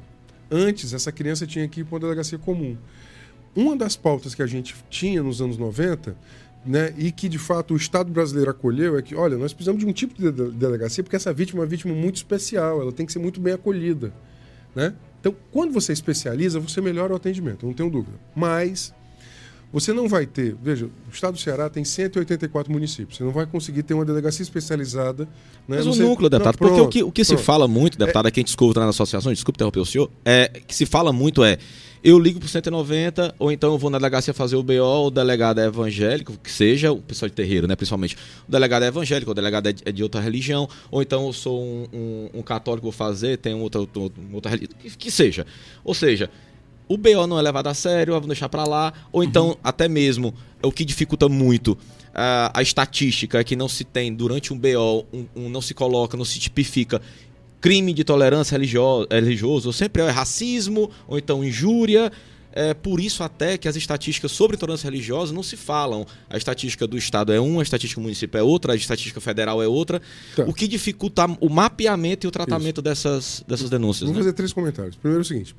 Antes, 0.49 0.91
essa 0.93 1.11
criança 1.11 1.45
tinha 1.45 1.67
que 1.67 1.81
ir 1.81 1.83
para 1.83 1.93
uma 1.93 1.99
delegacia 1.99 2.39
comum. 2.39 2.77
Uma 3.55 3.75
das 3.75 3.95
pautas 3.95 4.35
que 4.35 4.41
a 4.41 4.47
gente 4.47 4.75
tinha 4.89 5.23
nos 5.23 5.41
anos 5.41 5.57
90 5.57 6.15
né, 6.65 6.93
e 6.97 7.11
que 7.11 7.29
de 7.29 7.37
fato 7.37 7.73
o 7.73 7.77
Estado 7.77 8.11
brasileiro 8.11 8.49
acolheu 8.49 8.97
é 8.97 9.01
que, 9.01 9.15
olha, 9.15 9.37
nós 9.37 9.53
precisamos 9.53 9.79
de 9.79 9.87
um 9.87 9.93
tipo 9.93 10.15
de 10.19 10.31
delegacia 10.51 11.03
porque 11.03 11.15
essa 11.15 11.31
vítima 11.31 11.59
é 11.59 11.61
uma 11.61 11.67
vítima 11.67 11.93
muito 11.93 12.15
especial, 12.15 12.81
ela 12.81 12.91
tem 12.91 13.05
que 13.05 13.13
ser 13.13 13.19
muito 13.19 13.39
bem 13.39 13.53
acolhida. 13.53 14.11
Né? 14.73 14.93
Então, 15.19 15.35
quando 15.51 15.71
você 15.71 15.93
especializa, 15.93 16.59
você 16.59 16.81
melhora 16.81 17.13
o 17.13 17.15
atendimento, 17.15 17.65
não 17.65 17.73
tenho 17.73 17.89
dúvida. 17.89 18.17
Mas 18.35 18.93
você 19.71 19.91
não 19.91 20.07
vai 20.07 20.25
ter, 20.25 20.55
veja, 20.61 20.85
o 20.85 21.13
estado 21.13 21.33
do 21.33 21.39
Ceará 21.39 21.69
tem 21.69 21.83
184 21.83 22.71
municípios. 22.71 23.17
Você 23.17 23.23
não 23.23 23.31
vai 23.31 23.45
conseguir 23.45 23.83
ter 23.83 23.93
uma 23.93 24.05
delegacia 24.05 24.41
especializada. 24.41 25.25
Né? 25.67 25.77
Mas 25.77 25.85
o 25.85 25.95
núcleo, 25.95 26.29
deputado, 26.29 26.57
não, 26.59 26.69
porque 26.69 26.81
o 26.81 26.87
que, 26.87 27.03
o 27.03 27.11
que 27.11 27.25
se 27.25 27.37
fala 27.37 27.67
muito, 27.67 27.97
deputado, 27.97 28.27
é... 28.27 28.31
que 28.31 28.39
a 28.39 28.41
gente 28.41 28.49
escuta 28.49 28.79
nas 28.79 28.89
associações, 28.89 29.37
desculpe 29.37 29.57
interromper 29.57 29.79
o 29.79 29.85
senhor, 29.85 30.09
é 30.23 30.47
que 30.65 30.73
se 30.73 30.85
fala 30.85 31.11
muito 31.11 31.43
é 31.43 31.57
eu 32.05 32.19
ligo 32.19 32.39
pro 32.39 32.47
190, 32.47 33.33
ou 33.39 33.51
então 33.51 33.71
eu 33.71 33.79
vou 33.79 33.89
na 33.89 33.97
delegacia 33.97 34.31
fazer 34.31 34.55
o 34.55 34.61
BO, 34.61 35.07
o 35.07 35.09
delegado 35.09 35.59
é 35.59 35.65
evangélico, 35.65 36.37
que 36.37 36.51
seja, 36.51 36.91
o 36.91 37.01
pessoal 37.01 37.27
de 37.27 37.33
terreiro, 37.33 37.67
né, 37.67 37.75
principalmente. 37.75 38.15
O 38.47 38.51
delegado 38.51 38.83
é 38.83 38.87
evangélico, 38.89 39.31
o 39.31 39.33
delegado 39.33 39.69
é 39.69 39.73
de, 39.73 39.81
é 39.83 39.91
de 39.91 40.03
outra 40.03 40.21
religião, 40.21 40.69
ou 40.91 41.01
então 41.01 41.25
eu 41.25 41.33
sou 41.33 41.59
um, 41.59 41.87
um, 41.91 42.29
um 42.35 42.41
católico, 42.43 42.83
vou 42.83 42.91
fazer, 42.91 43.39
tem 43.39 43.55
outra, 43.55 43.81
outra, 43.81 44.11
outra 44.31 44.51
religião, 44.51 44.77
que, 44.79 44.95
que 44.95 45.09
seja. 45.09 45.47
Ou 45.83 45.95
seja, 45.95 46.29
o 46.87 46.95
BO 46.95 47.25
não 47.25 47.39
é 47.39 47.41
levado 47.41 47.65
a 47.65 47.73
sério, 47.73 48.13
vamos 48.13 48.27
deixar 48.27 48.49
para 48.49 48.65
lá, 48.65 48.93
ou 49.11 49.23
então 49.23 49.47
uhum. 49.47 49.55
até 49.63 49.87
mesmo 49.87 50.31
o 50.61 50.71
que 50.71 50.85
dificulta 50.85 51.27
muito 51.27 51.71
uh, 52.15 52.51
a 52.53 52.61
estatística 52.61 53.39
é 53.39 53.43
que 53.43 53.55
não 53.55 53.67
se 53.67 53.83
tem 53.83 54.13
durante 54.13 54.53
um 54.53 54.57
BO, 54.59 55.05
um, 55.11 55.25
um, 55.35 55.49
não 55.49 55.61
se 55.61 55.73
coloca, 55.73 56.15
não 56.15 56.25
se 56.25 56.39
tipifica 56.39 57.01
crime 57.61 57.93
de 57.93 58.03
tolerância 58.03 58.55
religioso, 58.55 59.07
religioso 59.09 59.73
sempre 59.73 60.01
é 60.01 60.09
racismo 60.09 60.89
ou 61.07 61.17
então 61.17 61.43
injúria. 61.43 62.11
É 62.57 62.73
por 62.73 63.01
isso 63.01 63.21
até 63.21 63.57
que 63.57 63.67
as 63.67 63.75
estatísticas 63.75 64.31
sobre 64.31 64.55
tolerância 64.55 64.87
religiosa 64.87 65.33
não 65.33 65.43
se 65.43 65.57
falam. 65.57 66.07
A 66.29 66.37
estatística 66.37 66.87
do 66.87 66.97
Estado 66.97 67.33
é 67.33 67.39
uma, 67.39 67.61
a 67.61 67.63
estatística 67.63 67.99
do 67.99 68.03
município 68.03 68.37
é 68.37 68.41
outra, 68.41 68.71
a 68.71 68.75
estatística 68.77 69.19
federal 69.19 69.61
é 69.61 69.67
outra. 69.67 70.01
Tá. 70.33 70.45
O 70.45 70.53
que 70.53 70.65
dificulta 70.65 71.25
o 71.41 71.49
mapeamento 71.49 72.25
e 72.25 72.29
o 72.29 72.31
tratamento 72.31 72.81
dessas, 72.81 73.43
dessas 73.45 73.69
denúncias. 73.69 74.07
Vou 74.07 74.13
né? 74.13 74.19
fazer 74.19 74.31
três 74.31 74.53
comentários. 74.53 74.95
Primeiro 74.95 75.19
é 75.19 75.23
o 75.23 75.25
seguinte. 75.25 75.53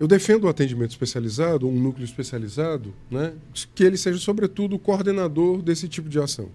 Eu 0.00 0.06
defendo 0.06 0.44
o 0.44 0.48
atendimento 0.48 0.92
especializado, 0.92 1.68
um 1.68 1.78
núcleo 1.78 2.04
especializado, 2.04 2.94
né, 3.10 3.32
que 3.74 3.82
ele 3.82 3.96
seja, 3.96 4.18
sobretudo, 4.18 4.76
o 4.76 4.78
coordenador 4.78 5.60
desse 5.60 5.88
tipo 5.88 6.08
de 6.08 6.20
ação. 6.20 6.48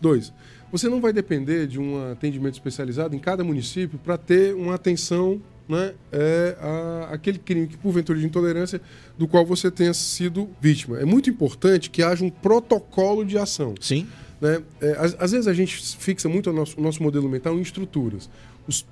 Dois, 0.00 0.32
você 0.70 0.88
não 0.88 1.00
vai 1.00 1.12
depender 1.12 1.66
de 1.66 1.78
um 1.78 2.10
atendimento 2.10 2.54
especializado 2.54 3.14
em 3.14 3.18
cada 3.18 3.44
município 3.44 3.98
para 3.98 4.18
ter 4.18 4.54
uma 4.54 4.74
atenção 4.74 5.40
né, 5.68 5.94
é, 6.12 6.56
a, 6.60 7.14
aquele 7.14 7.38
crime 7.38 7.66
que, 7.66 7.76
porventura, 7.76 8.18
de 8.18 8.26
intolerância 8.26 8.80
do 9.18 9.26
qual 9.26 9.44
você 9.44 9.70
tenha 9.70 9.92
sido 9.94 10.48
vítima. 10.60 10.98
É 10.98 11.04
muito 11.04 11.28
importante 11.28 11.90
que 11.90 12.02
haja 12.02 12.24
um 12.24 12.30
protocolo 12.30 13.24
de 13.24 13.36
ação. 13.38 13.74
Sim. 13.80 14.06
Né? 14.40 14.62
É, 14.80 14.92
às, 14.98 15.16
às, 15.18 15.32
vezes 15.32 15.48
a 15.48 15.54
gente 15.54 15.96
fixa 15.98 16.28
muito 16.28 16.50
o 16.50 16.52
nosso, 16.52 16.78
o 16.78 16.82
nosso 16.82 17.02
modelo 17.02 17.28
mental 17.28 17.56
em 17.56 17.62
estruturas. 17.62 18.28
Os, 18.66 18.86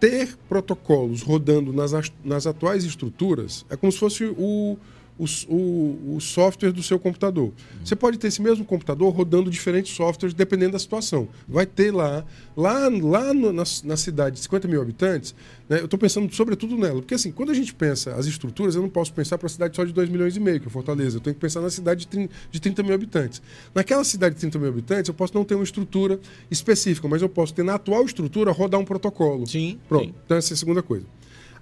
ter 0.00 0.36
protocolos 0.48 1.22
rodando 1.22 1.72
nas, 1.72 1.92
nas 2.24 2.46
atuais 2.46 2.84
estruturas 2.84 3.64
é 3.70 3.76
como 3.76 3.90
se 3.90 3.98
fosse 3.98 4.24
o, 4.24 4.76
o, 5.18 5.24
o, 5.48 6.16
o, 6.16 6.20
software 6.20 6.72
do 6.72 6.82
seu 6.82 6.98
computador. 6.98 7.52
Você 7.84 7.96
pode 7.96 8.18
ter 8.18 8.28
esse 8.28 8.42
mesmo 8.42 8.64
computador 8.64 9.14
rodando 9.14 9.50
diferentes 9.50 9.94
softwares 9.94 10.34
dependendo 10.34 10.72
da 10.72 10.78
situação. 10.78 11.28
Vai 11.48 11.64
ter 11.64 11.90
lá, 11.90 12.24
lá, 12.56 12.88
lá 12.88 13.32
no, 13.32 13.52
na, 13.52 13.64
na, 13.84 13.96
cidade 13.96 14.36
de 14.36 14.42
50 14.42 14.68
mil 14.68 14.80
habitantes, 14.80 15.34
né, 15.68 15.80
eu 15.80 15.86
estou 15.86 15.98
pensando 15.98 16.32
sobretudo 16.34 16.76
nela. 16.76 17.00
Porque 17.00 17.14
assim, 17.14 17.32
quando 17.32 17.50
a 17.50 17.54
gente 17.54 17.74
pensa 17.74 18.14
as 18.14 18.26
estruturas, 18.26 18.74
eu 18.74 18.82
não 18.82 18.90
posso 18.90 19.12
pensar 19.12 19.38
para 19.38 19.46
a 19.46 19.50
cidade 19.50 19.74
só 19.74 19.84
de 19.84 19.92
2 19.92 20.10
milhões 20.10 20.36
e 20.36 20.40
meio, 20.40 20.60
que 20.60 20.66
é 20.66 20.70
Fortaleza. 20.70 21.16
Eu 21.16 21.20
tenho 21.20 21.34
que 21.34 21.40
pensar 21.40 21.60
na 21.60 21.70
cidade 21.70 22.00
de 22.00 22.08
30, 22.08 22.34
de 22.50 22.60
30 22.60 22.82
mil 22.82 22.94
habitantes. 22.94 23.40
Naquela 23.74 24.04
cidade 24.04 24.34
de 24.34 24.40
30 24.42 24.58
mil 24.58 24.68
habitantes, 24.68 25.08
eu 25.08 25.14
posso 25.14 25.34
não 25.34 25.44
ter 25.44 25.54
uma 25.54 25.64
estrutura 25.64 26.20
específica, 26.50 27.08
mas 27.08 27.22
eu 27.22 27.28
posso 27.28 27.54
ter 27.54 27.62
na 27.62 27.74
atual 27.74 28.04
estrutura 28.04 28.52
rodar 28.52 28.78
um 28.78 28.84
protocolo. 28.84 29.46
Sim. 29.46 29.78
Pronto. 29.88 30.06
Sim. 30.06 30.14
Então 30.24 30.36
essa 30.36 30.52
é 30.52 30.54
a 30.54 30.58
segunda 30.58 30.82
coisa. 30.82 31.06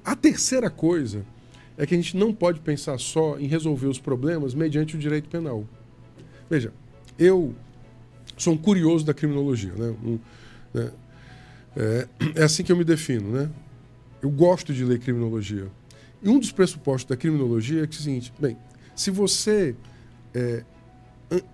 A 0.05 0.17
terceira 0.17 0.69
coisa 0.69 1.25
é 1.77 1.87
que 1.87 1.95
a 1.95 1.97
gente 1.97 2.17
não 2.17 2.33
pode 2.33 2.61
pensar 2.61 2.99
só 2.99 3.39
em 3.39 3.47
resolver 3.47 3.87
os 3.87 3.99
problemas 3.99 4.55
mediante 4.55 4.95
o 4.95 4.99
direito 4.99 5.29
penal. 5.29 5.65
Veja, 6.49 6.73
eu 7.19 7.55
sou 8.37 8.55
um 8.55 8.57
curioso 8.57 9.05
da 9.05 9.13
criminologia, 9.13 9.73
né? 9.73 9.95
Um, 10.05 10.19
né? 10.73 10.93
É, 11.77 12.09
é, 12.37 12.43
assim 12.45 12.63
que 12.63 12.71
eu 12.71 12.77
me 12.77 12.85
defino, 12.85 13.31
né? 13.31 13.51
Eu 14.23 14.31
gosto 14.31 14.73
de 14.73 14.85
ler 14.85 15.01
criminologia. 15.01 15.67
E 16.23 16.29
um 16.29 16.39
dos 16.39 16.53
pressupostos 16.53 17.09
da 17.09 17.17
criminologia 17.17 17.83
é, 17.83 17.87
que 17.87 17.97
é 17.97 17.99
o 17.99 18.03
seguinte: 18.03 18.33
bem, 18.39 18.57
se 18.95 19.11
você 19.11 19.75
é, 20.33 20.63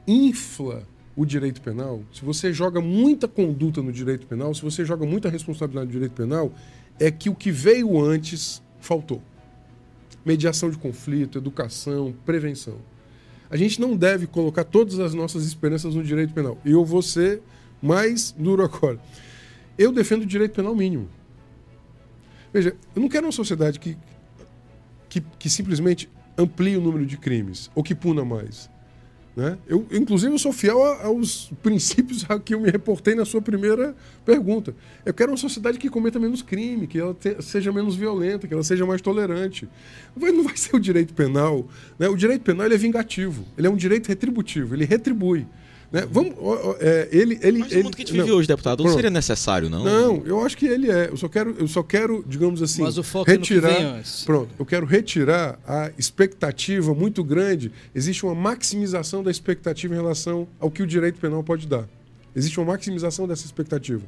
infla 0.07 0.87
o 1.17 1.25
direito 1.25 1.63
penal, 1.63 2.03
se 2.13 2.23
você 2.25 2.53
joga 2.53 2.81
muita 2.81 3.27
conduta 3.27 3.83
no 3.83 3.93
direito 3.93 4.27
penal, 4.27 4.55
se 4.55 4.63
você 4.63 4.85
joga 4.85 5.07
muita 5.07 5.31
responsabilidade 5.31 5.87
no 5.87 5.93
direito 5.93 6.13
penal, 6.13 6.53
é 6.99 7.11
que 7.11 7.31
o 7.31 7.35
que 7.35 7.51
veio 7.51 7.99
antes 7.99 8.63
faltou 8.81 9.23
mediação 10.25 10.71
de 10.71 10.79
conflito, 10.79 11.39
educação, 11.39 12.15
prevenção. 12.25 12.77
A 13.51 13.57
gente 13.57 13.81
não 13.81 13.97
deve 13.97 14.27
colocar 14.27 14.65
todas 14.65 14.99
as 15.01 15.13
nossas 15.13 15.45
esperanças 15.45 15.95
no 15.95 16.05
direito 16.05 16.33
penal. 16.33 16.59
E 16.65 16.71
eu 16.71 16.85
vou 16.85 17.03
ser 17.03 17.43
mais 17.83 18.33
duro 18.33 18.63
agora. 18.63 18.99
Eu 19.77 19.93
defendo 19.93 20.23
o 20.23 20.27
direito 20.27 20.55
penal 20.55 20.75
mínimo. 20.75 21.09
Veja, 22.53 22.77
eu 22.95 23.03
não 23.03 23.09
quero 23.09 23.27
uma 23.27 23.33
sociedade 23.33 23.79
que, 23.81 23.97
que, 25.09 25.21
que 25.21 25.51
simplesmente 25.51 26.09
amplie 26.37 26.77
o 26.77 26.81
número 26.81 27.07
de 27.07 27.17
crimes 27.17 27.71
ou 27.75 27.83
que 27.83 27.95
puna 27.95 28.25
mais. 28.25 28.71
Né? 29.37 29.57
Eu, 29.67 29.87
inclusive, 29.93 30.33
eu 30.33 30.39
sou 30.39 30.53
fiel 30.53 30.83
aos 30.83 31.53
princípios 31.63 32.27
a 32.29 32.39
que 32.39 32.55
eu 32.55 32.61
me 32.61 32.71
reportei 32.71 33.15
na 33.15 33.25
sua 33.25 33.41
primeira 33.41 33.95
pergunta. 34.25 34.75
Eu 35.05 35.15
quero 35.15 35.31
uma 35.31 35.37
sociedade 35.37 35.79
que 35.79 35.89
cometa 35.89 36.19
menos 36.19 36.43
crime, 36.43 36.87
que 36.87 36.99
ela 36.99 37.15
te, 37.15 37.41
seja 37.41 37.73
menos 37.73 37.95
violenta, 37.95 38.49
que 38.49 38.55
ela 38.55 38.65
seja 38.65 38.85
mais 38.85 39.01
tolerante. 39.01 39.69
Não 40.17 40.43
vai 40.43 40.57
ser 40.57 40.75
o 40.75 40.81
direito 40.81 41.15
penal. 41.15 41.67
Né? 41.99 42.09
O 42.09 42.17
direito 42.17 42.43
penal 42.43 42.67
é 42.67 42.77
vingativo, 42.77 43.47
ele 43.57 43.67
é 43.67 43.71
um 43.71 43.77
direito 43.77 44.09
retributivo, 44.09 44.75
ele 44.75 44.85
retribui. 44.85 45.47
Né? 45.93 46.07
Vamos, 46.09 46.35
é, 46.79 47.09
ele, 47.11 47.39
ele, 47.43 47.59
Mas 47.59 47.73
ele, 47.73 47.83
mundo 47.83 47.97
que 47.97 48.03
a 48.03 48.07
gente 48.07 48.17
vive 48.17 48.31
hoje, 48.31 48.47
deputado, 48.47 48.85
não 48.85 48.95
seria 48.95 49.11
necessário, 49.11 49.69
não? 49.69 49.83
Não, 49.83 50.23
eu 50.25 50.45
acho 50.45 50.57
que 50.57 50.67
ele 50.67 50.89
é. 50.89 51.09
Eu 51.09 51.17
só 51.17 51.29
quero, 51.29 51.57
eu 51.59 51.67
só 51.67 51.83
quero 51.83 52.25
digamos 52.27 52.63
assim, 52.63 52.83
Mas 52.83 52.97
o 52.97 53.03
foco 53.03 53.29
retirar. 53.29 53.71
É 53.71 53.97
no 53.97 54.03
que 54.03 54.25
pronto, 54.25 54.55
eu 54.57 54.65
quero 54.65 54.87
retirar 54.87 55.59
a 55.67 55.91
expectativa 55.99 56.95
muito 56.95 57.25
grande. 57.25 57.73
Existe 57.93 58.25
uma 58.25 58.35
maximização 58.35 59.23
da 59.23 59.31
expectativa 59.31 59.93
em 59.93 59.97
relação 59.97 60.47
ao 60.61 60.71
que 60.71 60.83
o 60.83 60.87
direito 60.87 61.19
penal 61.19 61.43
pode 61.43 61.67
dar. 61.67 61.89
Existe 62.37 62.61
uma 62.61 62.73
maximização 62.73 63.27
dessa 63.27 63.45
expectativa. 63.45 64.03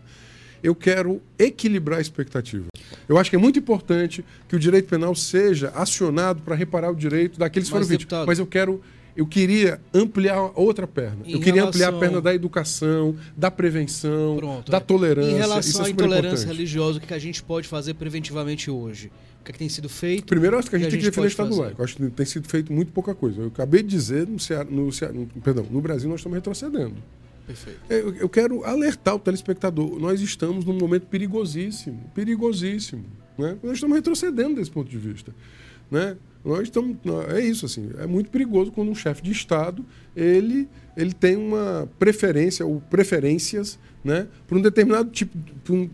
Eu 0.63 0.77
quero 0.77 1.21
equilibrar 1.37 1.99
a 1.99 2.03
expectativa. 2.03 2.67
Eu 3.09 3.19
acho 3.19 3.29
que 3.29 3.35
é 3.35 3.39
muito 3.39 3.59
importante 3.59 4.25
que 4.49 4.55
o 4.55 4.59
direito 4.59 4.89
penal 4.89 5.13
seja 5.17 5.71
acionado 5.75 6.41
para 6.43 6.55
reparar 6.55 6.93
o 6.93 6.95
direito 6.95 7.41
daqueles 7.41 7.69
que 7.69 7.73
foram 7.73 7.85
vítimas. 7.85 8.27
Mas 8.27 8.39
eu 8.39 8.47
quero 8.47 8.81
eu 9.17 9.27
queria 9.27 9.81
ampliar 9.93 10.53
outra 10.55 10.87
perna. 10.87 11.19
Em 11.25 11.33
eu 11.33 11.39
queria 11.39 11.63
relação... 11.63 11.69
ampliar 11.69 11.89
a 11.89 11.99
perna 12.01 12.21
da 12.21 12.35
educação, 12.35 13.17
da 13.37 13.51
prevenção, 13.51 14.37
Pronto, 14.37 14.71
da 14.71 14.81
tolerância. 14.81 15.31
Em 15.31 15.37
relação 15.37 15.85
à 15.85 15.89
é 15.89 15.91
intolerância 15.91 16.47
religiosa, 16.47 16.99
o 16.99 17.01
que 17.01 17.13
a 17.13 17.19
gente 17.19 17.43
pode 17.43 17.69
fazer 17.69 17.95
preventivamente 17.95 18.71
hoje? 18.71 19.11
O 19.41 19.45
que, 19.45 19.51
é 19.51 19.53
que 19.53 19.59
tem 19.59 19.69
sido 19.69 19.89
feito? 19.89 20.25
Primeiro, 20.27 20.57
acho 20.57 20.71
que 20.71 20.77
a 20.77 20.79
gente, 20.79 20.91
que 20.91 20.97
a 20.97 20.99
tem 20.99 21.01
que 21.01 21.11
defender 21.11 21.27
o 21.27 21.29
Estado 21.29 21.57
laico. 21.57 21.83
Acho 21.83 21.97
que 21.97 22.11
tem 22.11 22.25
sido 22.25 22.49
feito 22.49 22.73
muito 22.73 22.93
pouca 22.93 23.13
coisa. 23.13 23.43
Eu 23.43 23.49
acabei 23.49 23.83
de 23.83 23.89
dizer, 23.89 24.27
no, 24.27 24.39
Ceará, 24.39 24.65
no, 24.71 24.93
Ceará, 24.93 25.13
no, 25.13 25.27
perdão, 25.27 25.67
no 25.69 25.81
Brasil 25.81 26.09
nós 26.09 26.21
estamos 26.21 26.37
retrocedendo. 26.37 26.95
Perfeito. 27.47 27.81
É, 27.91 28.01
eu, 28.01 28.15
eu 28.15 28.29
quero 28.29 28.65
alertar 28.65 29.17
o 29.17 29.19
telespectador. 29.19 29.99
Nós 29.99 30.21
estamos 30.21 30.65
num 30.65 30.79
momento 30.79 31.07
perigosíssimo. 31.07 32.09
Perigosíssimo. 32.15 33.05
Né? 33.37 33.59
Nós 33.63 33.75
estamos 33.75 33.97
retrocedendo 33.97 34.55
desse 34.55 34.71
ponto 34.71 34.89
de 34.89 34.99
vista. 34.99 35.35
Né? 35.91 36.17
Nós 36.45 36.63
estamos, 36.63 36.97
é 37.29 37.41
isso 37.41 37.67
assim, 37.67 37.91
é 37.99 38.07
muito 38.07 38.31
perigoso 38.31 38.73
quando 38.73 38.91
um 38.91 38.95
chefe 38.95 39.23
de 39.23 39.31
estado 39.31 39.85
ele 40.15 40.69
ele 40.97 41.13
tem 41.13 41.37
uma 41.37 41.89
preferência 41.99 42.67
ou 42.67 42.81
preferências, 42.81 43.79
né, 44.05 44.27
por 44.47 44.59
um 44.59 44.61
determinado 44.61 45.11
tipo 45.11 45.39
um, 45.71 45.89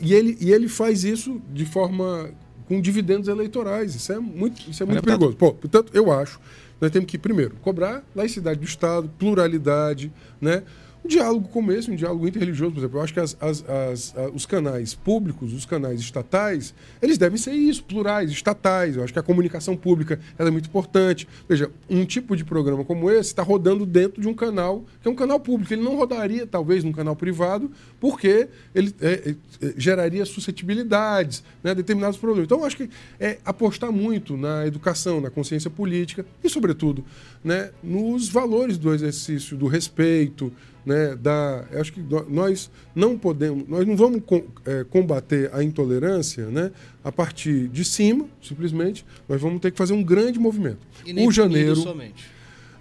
e 0.00 0.14
ele 0.14 0.38
e 0.40 0.52
ele 0.52 0.68
faz 0.68 1.04
isso 1.04 1.42
de 1.52 1.66
forma 1.66 2.30
com 2.66 2.80
dividendos 2.80 3.28
eleitorais. 3.28 3.94
Isso 3.94 4.12
é 4.12 4.18
muito 4.18 4.70
isso 4.70 4.82
é 4.82 4.86
muito 4.86 5.02
perigoso. 5.02 5.36
Pô, 5.36 5.52
portanto, 5.52 5.90
eu 5.94 6.12
acho 6.12 6.40
nós 6.80 6.90
temos 6.90 7.10
que 7.10 7.18
primeiro 7.18 7.56
cobrar 7.56 8.04
laicidade 8.14 8.60
do 8.60 8.64
estado, 8.64 9.10
pluralidade, 9.18 10.12
né? 10.40 10.62
Um 11.08 11.16
diálogo 11.18 11.48
como 11.48 11.72
esse, 11.72 11.90
um 11.90 11.96
diálogo 11.96 12.28
interreligioso, 12.28 12.72
por 12.72 12.80
exemplo. 12.80 12.98
Eu 12.98 13.02
acho 13.02 13.14
que 13.14 13.20
as, 13.20 13.36
as, 13.40 13.64
as, 13.66 14.14
os 14.34 14.44
canais 14.44 14.94
públicos, 14.94 15.54
os 15.54 15.64
canais 15.64 16.00
estatais, 16.00 16.74
eles 17.00 17.16
devem 17.16 17.38
ser 17.38 17.52
isso, 17.52 17.82
plurais, 17.82 18.30
estatais. 18.30 18.94
Eu 18.94 19.02
acho 19.02 19.12
que 19.12 19.18
a 19.18 19.22
comunicação 19.22 19.74
pública 19.74 20.20
é 20.38 20.50
muito 20.50 20.68
importante. 20.68 21.26
Veja, 21.48 21.70
um 21.88 22.04
tipo 22.04 22.36
de 22.36 22.44
programa 22.44 22.84
como 22.84 23.10
esse 23.10 23.30
está 23.30 23.42
rodando 23.42 23.86
dentro 23.86 24.20
de 24.20 24.28
um 24.28 24.34
canal 24.34 24.84
que 25.00 25.08
é 25.08 25.10
um 25.10 25.14
canal 25.14 25.40
público. 25.40 25.72
Ele 25.72 25.82
não 25.82 25.96
rodaria, 25.96 26.46
talvez, 26.46 26.84
num 26.84 26.92
canal 26.92 27.16
privado, 27.16 27.70
porque 27.98 28.48
ele 28.74 28.94
é, 29.00 29.34
é, 29.62 29.74
geraria 29.78 30.26
suscetibilidades, 30.26 31.42
né, 31.64 31.74
determinados 31.74 32.18
problemas. 32.18 32.44
Então, 32.46 32.58
eu 32.58 32.66
acho 32.66 32.76
que 32.76 32.90
é 33.18 33.38
apostar 33.46 33.90
muito 33.90 34.36
na 34.36 34.66
educação, 34.66 35.22
na 35.22 35.30
consciência 35.30 35.70
política 35.70 36.26
e, 36.44 36.50
sobretudo, 36.50 37.02
né, 37.42 37.70
nos 37.82 38.28
valores 38.28 38.76
do 38.76 38.92
exercício 38.92 39.56
do 39.56 39.66
respeito, 39.66 40.52
né, 40.88 41.14
da, 41.14 41.66
acho 41.78 41.92
que 41.92 42.02
nós 42.30 42.70
não 42.94 43.18
podemos, 43.18 43.68
nós 43.68 43.86
não 43.86 43.94
vamos 43.94 44.22
com, 44.24 44.42
é, 44.64 44.84
combater 44.84 45.50
a 45.52 45.62
intolerância, 45.62 46.46
né, 46.46 46.72
a 47.04 47.12
partir 47.12 47.68
de 47.68 47.84
cima, 47.84 48.24
simplesmente, 48.42 49.04
nós 49.28 49.38
vamos 49.38 49.60
ter 49.60 49.70
que 49.70 49.76
fazer 49.76 49.92
um 49.92 50.02
grande 50.02 50.38
movimento. 50.38 50.78
E 51.04 51.12
o 51.26 51.30
janeiro 51.30 51.76
somente. 51.76 52.24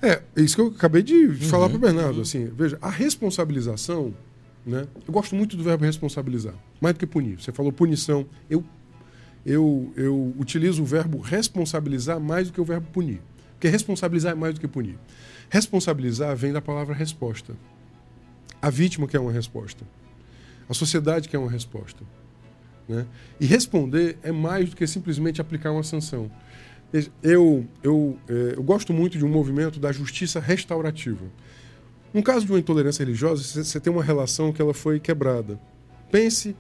É, 0.02 0.22
isso 0.38 0.56
que 0.56 0.62
eu 0.62 0.68
acabei 0.68 1.04
de 1.04 1.14
uhum, 1.14 1.36
falar 1.36 1.68
para 1.68 1.76
o 1.76 1.80
Bernardo, 1.80 2.16
uhum. 2.16 2.22
assim, 2.22 2.50
veja, 2.56 2.78
a 2.82 2.90
responsabilização, 2.90 4.14
né, 4.66 4.88
eu 5.06 5.14
gosto 5.14 5.36
muito 5.36 5.58
do 5.58 5.64
verbo 5.64 5.84
responsabilizar, 5.84 6.54
mais 6.80 6.96
do 6.96 7.00
que 7.00 7.06
punir. 7.06 7.42
Você 7.42 7.52
falou 7.52 7.74
punição, 7.74 8.26
eu 8.50 8.64
eu, 9.46 9.94
eu 9.96 10.34
utilizo 10.38 10.82
o 10.84 10.86
verbo 10.86 11.20
responsabilizar 11.20 12.20
mais 12.20 12.48
do 12.48 12.54
que 12.54 12.60
o 12.60 12.66
verbo 12.66 12.86
punir. 12.92 13.22
Porque 13.54 13.70
responsabilizar 13.70 14.34
é 14.34 14.36
mais 14.36 14.54
do 14.54 14.60
que 14.60 14.68
punir. 14.68 15.00
Responsabilizar 15.50 16.36
vem 16.36 16.52
da 16.52 16.62
palavra 16.62 16.94
resposta. 16.94 17.54
A 18.62 18.70
vítima 18.70 19.08
quer 19.08 19.20
uma 19.20 19.32
resposta. 19.32 19.86
A 20.70 20.74
sociedade 20.74 21.30
quer 21.30 21.38
uma 21.38 21.50
resposta. 21.50 22.04
Né? 22.88 23.06
E 23.40 23.46
responder 23.46 24.18
é 24.24 24.32
mais 24.32 24.70
do 24.70 24.76
que 24.76 24.88
simplesmente 24.88 25.42
aplicar 25.42 25.72
uma 25.72 25.84
sanção. 25.84 26.32
Eu, 27.22 27.66
eu, 27.84 28.18
é, 28.30 28.54
eu 28.56 28.64
gosto 28.64 28.94
muito 28.94 29.18
de 29.18 29.26
um 29.26 29.30
movimento 29.30 29.80
da 29.80 29.92
justiça 29.92 30.40
restaurativa. 30.40 31.26
No 32.14 32.24
caso 32.24 32.46
de 32.46 32.52
uma 32.52 32.60
intolerância 32.60 33.04
religiosa, 33.04 33.64
você 33.64 33.80
tem 33.80 33.92
uma 33.92 34.04
relação 34.04 34.54
que 34.54 34.62
ela 34.62 34.74
foi 34.74 35.00
quebrada. 35.00 35.60
Pense, 36.10 36.56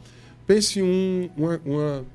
pense 0.45 0.81
um, 0.81 1.29
uma, 1.37 1.61
uma, 1.65 2.05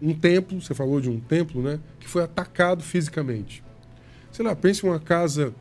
um 0.00 0.12
templo, 0.12 0.60
você 0.60 0.74
falou 0.74 1.00
de 1.00 1.08
um 1.08 1.18
templo, 1.18 1.62
né, 1.62 1.80
que 1.98 2.06
foi 2.06 2.22
atacado 2.22 2.82
fisicamente. 2.82 3.64
Sei 4.30 4.44
lá, 4.44 4.54
pense 4.54 4.84
uma 4.84 5.00
casa 5.00 5.54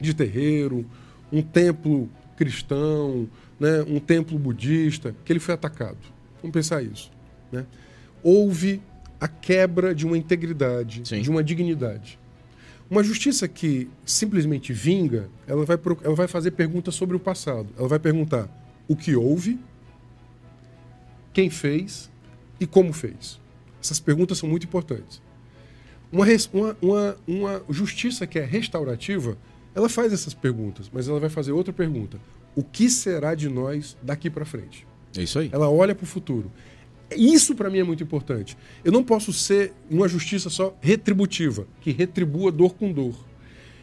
de 0.00 0.14
terreiro, 0.14 0.86
um 1.32 1.42
templo 1.42 2.08
cristão, 2.40 3.28
né, 3.60 3.82
um 3.86 4.00
templo 4.00 4.38
budista, 4.38 5.14
que 5.26 5.30
ele 5.30 5.38
foi 5.38 5.52
atacado. 5.52 5.98
Vamos 6.40 6.54
pensar 6.54 6.82
isso. 6.82 7.10
Né? 7.52 7.66
Houve 8.22 8.80
a 9.20 9.28
quebra 9.28 9.94
de 9.94 10.06
uma 10.06 10.16
integridade, 10.16 11.06
Sim. 11.06 11.20
de 11.20 11.28
uma 11.28 11.44
dignidade. 11.44 12.18
Uma 12.90 13.04
justiça 13.04 13.46
que 13.46 13.90
simplesmente 14.06 14.72
vinga, 14.72 15.28
ela 15.46 15.66
vai, 15.66 15.78
ela 16.02 16.14
vai 16.14 16.26
fazer 16.26 16.52
perguntas 16.52 16.94
sobre 16.94 17.14
o 17.14 17.20
passado. 17.20 17.68
Ela 17.78 17.86
vai 17.86 17.98
perguntar 17.98 18.48
o 18.88 18.96
que 18.96 19.14
houve, 19.14 19.60
quem 21.34 21.50
fez 21.50 22.10
e 22.58 22.66
como 22.66 22.90
fez. 22.90 23.38
Essas 23.82 24.00
perguntas 24.00 24.38
são 24.38 24.48
muito 24.48 24.64
importantes. 24.64 25.20
Uma, 26.10 26.24
uma, 26.54 26.76
uma, 26.80 27.16
uma 27.28 27.62
justiça 27.68 28.26
que 28.26 28.38
é 28.38 28.44
restaurativa, 28.46 29.36
ela 29.74 29.88
faz 29.88 30.12
essas 30.12 30.34
perguntas, 30.34 30.90
mas 30.92 31.08
ela 31.08 31.20
vai 31.20 31.30
fazer 31.30 31.52
outra 31.52 31.72
pergunta. 31.72 32.18
O 32.54 32.62
que 32.62 32.90
será 32.90 33.34
de 33.34 33.48
nós 33.48 33.96
daqui 34.02 34.28
para 34.28 34.44
frente? 34.44 34.86
É 35.16 35.22
isso 35.22 35.38
aí. 35.38 35.48
Ela 35.52 35.68
olha 35.68 35.94
para 35.94 36.04
o 36.04 36.06
futuro. 36.06 36.50
Isso 37.16 37.54
para 37.54 37.68
mim 37.68 37.78
é 37.78 37.84
muito 37.84 38.02
importante. 38.02 38.56
Eu 38.84 38.92
não 38.92 39.02
posso 39.02 39.32
ser 39.32 39.72
uma 39.90 40.08
justiça 40.08 40.48
só 40.48 40.76
retributiva, 40.80 41.66
que 41.80 41.90
retribua 41.90 42.52
dor 42.52 42.74
com 42.74 42.92
dor. 42.92 43.14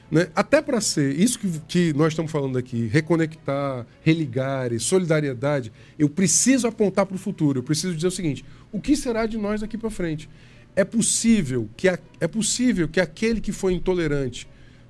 Né? 0.10 0.30
Até 0.34 0.62
para 0.62 0.80
ser 0.80 1.20
isso 1.20 1.38
que, 1.38 1.60
que, 1.68 1.94
nós 1.94 2.14
estamos 2.14 2.32
falando 2.32 2.58
aqui, 2.58 2.88
reconectar, 2.88 3.86
religar, 4.02 4.78
solidariedade, 4.80 5.72
eu 6.00 6.10
preciso 6.10 6.66
apontar 6.68 7.06
para 7.06 7.16
o 7.16 7.20
futuro. 7.20 7.60
Eu 7.60 7.64
preciso 7.64 7.94
dizer 7.94 8.08
o 8.08 8.12
seguinte: 8.12 8.46
o 8.72 8.80
que 8.80 8.96
será 8.96 9.26
de 9.26 9.38
nós 9.38 9.62
daqui 9.62 9.78
para 9.78 9.90
frente? 9.90 10.30
É 10.76 10.86
possível 10.86 11.70
que 11.76 11.90
a, 11.90 12.00
é 12.22 12.28
possível 12.28 12.88
que 12.88 13.02
aquele 13.02 13.42
que 13.42 13.52
foi 13.52 13.74
intolerante 13.74 14.48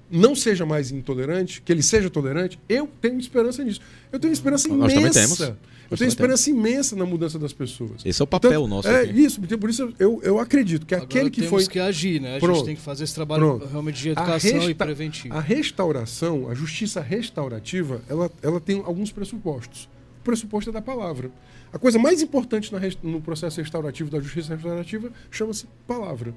não 0.09 0.35
seja 0.35 0.65
mais 0.65 0.91
intolerante, 0.91 1.61
que 1.61 1.71
ele 1.71 1.83
seja 1.83 2.09
tolerante, 2.09 2.59
eu 2.67 2.89
tenho 3.01 3.19
esperança 3.19 3.63
nisso. 3.63 3.81
Eu 4.11 4.19
tenho 4.19 4.31
esperança 4.31 4.67
Nós 4.69 4.93
imensa. 4.93 5.57
Eu 5.89 5.97
tenho 5.97 6.09
esperança 6.09 6.45
temos. 6.45 6.59
imensa 6.59 6.95
na 6.95 7.05
mudança 7.05 7.39
das 7.39 7.53
pessoas. 7.53 8.05
Esse 8.05 8.21
é 8.21 8.23
o 8.23 8.27
papel 8.27 8.51
então, 8.51 8.67
nosso. 8.67 8.87
É 8.87 9.01
aqui. 9.01 9.21
isso, 9.21 9.39
por 9.41 9.69
isso 9.69 9.93
eu, 9.97 10.19
eu 10.21 10.39
acredito 10.39 10.85
que 10.85 10.93
Agora 10.93 11.07
aquele 11.07 11.29
que 11.29 11.41
temos 11.41 11.63
foi. 11.63 11.71
que 11.71 11.79
agir, 11.79 12.19
né? 12.19 12.37
A 12.37 12.39
Pronto. 12.39 12.57
gente 12.57 12.65
tem 12.65 12.75
que 12.75 12.81
fazer 12.81 13.05
esse 13.05 13.15
trabalho 13.15 13.57
Pronto. 13.57 13.67
realmente 13.67 14.01
de 14.01 14.09
educação 14.09 14.51
resta... 14.51 14.71
e 14.71 14.75
preventivo. 14.75 15.35
A 15.35 15.39
restauração, 15.39 16.49
a 16.49 16.53
justiça 16.53 16.99
restaurativa, 16.99 18.01
ela, 18.09 18.29
ela 18.41 18.59
tem 18.59 18.81
alguns 18.85 19.11
pressupostos. 19.11 19.87
O 20.19 20.23
pressuposto 20.23 20.69
é 20.71 20.73
da 20.73 20.81
palavra. 20.81 21.31
A 21.71 21.79
coisa 21.79 21.97
mais 21.97 22.21
importante 22.21 22.71
no 23.01 23.21
processo 23.21 23.61
restaurativo 23.61 24.09
da 24.09 24.19
justiça 24.19 24.55
restaurativa 24.55 25.09
chama-se 25.31 25.67
palavra. 25.87 26.33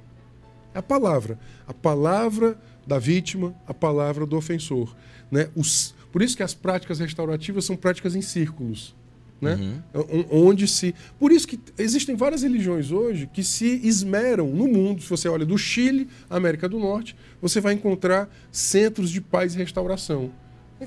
É 0.73 0.79
a 0.79 0.83
palavra. 0.83 1.39
A 1.67 1.75
palavra 1.75 2.57
da 2.91 2.99
vítima, 2.99 3.55
a 3.69 3.73
palavra 3.73 4.27
do 4.27 4.37
ofensor. 4.37 4.97
Né? 5.31 5.49
Os, 5.55 5.95
por 6.11 6.23
isso 6.23 6.37
que 6.37 6.43
as 6.43 6.55
práticas 6.55 6.99
restaurativas 6.99 7.65
são 7.65 7.77
práticas 7.77 8.17
em 8.17 8.21
círculos. 8.21 8.97
Né? 9.41 9.55
Uhum. 9.95 10.49
Onde 10.49 10.67
se. 10.67 10.93
Por 11.17 11.31
isso 11.31 11.47
que 11.47 11.59
existem 11.79 12.17
várias 12.17 12.43
religiões 12.43 12.91
hoje 12.91 13.31
que 13.33 13.45
se 13.45 13.81
esmeram 13.85 14.49
no 14.49 14.67
mundo. 14.67 15.01
Se 15.01 15.09
você 15.09 15.29
olha 15.29 15.47
do 15.47 15.57
Chile 15.57 16.09
América 16.29 16.69
do 16.69 16.81
Norte, 16.81 17.17
você 17.41 17.61
vai 17.61 17.75
encontrar 17.75 18.29
centros 18.51 19.09
de 19.09 19.21
paz 19.21 19.55
e 19.55 19.59
restauração. 19.59 20.33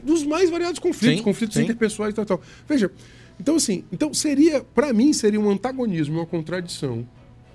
Dos 0.04 0.24
mais 0.24 0.50
variados 0.50 0.80
conflitos, 0.80 1.20
sim, 1.20 1.24
conflitos 1.24 1.56
sim. 1.56 1.64
interpessoais 1.64 2.12
e 2.12 2.16
tal, 2.16 2.26
tal. 2.26 2.42
Veja, 2.68 2.92
então 3.40 3.56
assim, 3.56 3.86
então 3.94 4.14
seria, 4.14 4.62
para 4.62 4.92
mim, 4.92 5.14
seria 5.14 5.40
um 5.40 5.50
antagonismo, 5.50 6.18
uma 6.18 6.26
contradição 6.26 7.08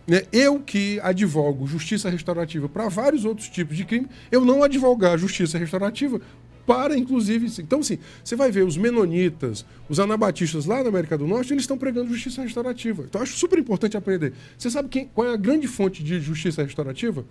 né? 0.09 0.23
Eu 0.33 0.59
que 0.59 0.99
advogo 1.03 1.67
justiça 1.67 2.09
restaurativa 2.09 2.67
para 2.67 2.89
vários 2.89 3.27
outros 3.27 3.47
tipos 3.49 3.77
de 3.77 3.85
crime, 3.85 4.09
eu 4.33 4.43
não 4.43 4.63
advogar 4.63 5.19
justiça 5.19 5.59
restaurativa 5.59 6.19
para, 6.67 6.97
inclusive. 6.97 7.47
Então, 7.63 7.81
assim, 7.81 7.99
você 8.25 8.35
vai 8.35 8.51
ver 8.51 8.65
os 8.65 8.77
menonitas, 8.77 9.67
os 9.87 10.01
anabatistas 10.01 10.65
lá 10.65 10.83
na 10.83 10.89
América 10.89 11.17
do 11.19 11.27
Norte, 11.27 11.53
eles 11.53 11.65
estão 11.65 11.77
pregando 11.77 12.09
justiça 12.09 12.43
restaurativa. 12.43 13.05
Então, 13.07 13.21
acho 13.21 13.37
super 13.37 13.59
importante 13.59 13.99
aprender. 13.99 14.33
Você 14.57 14.71
sabe 14.71 14.89
quem, 14.89 15.09
qual 15.15 15.29
é 15.29 15.35
a 15.35 15.37
grande 15.37 15.69
fonte 15.69 16.03
de 16.03 16.19
justiça 16.21 16.63
restaurativa? 16.63 17.25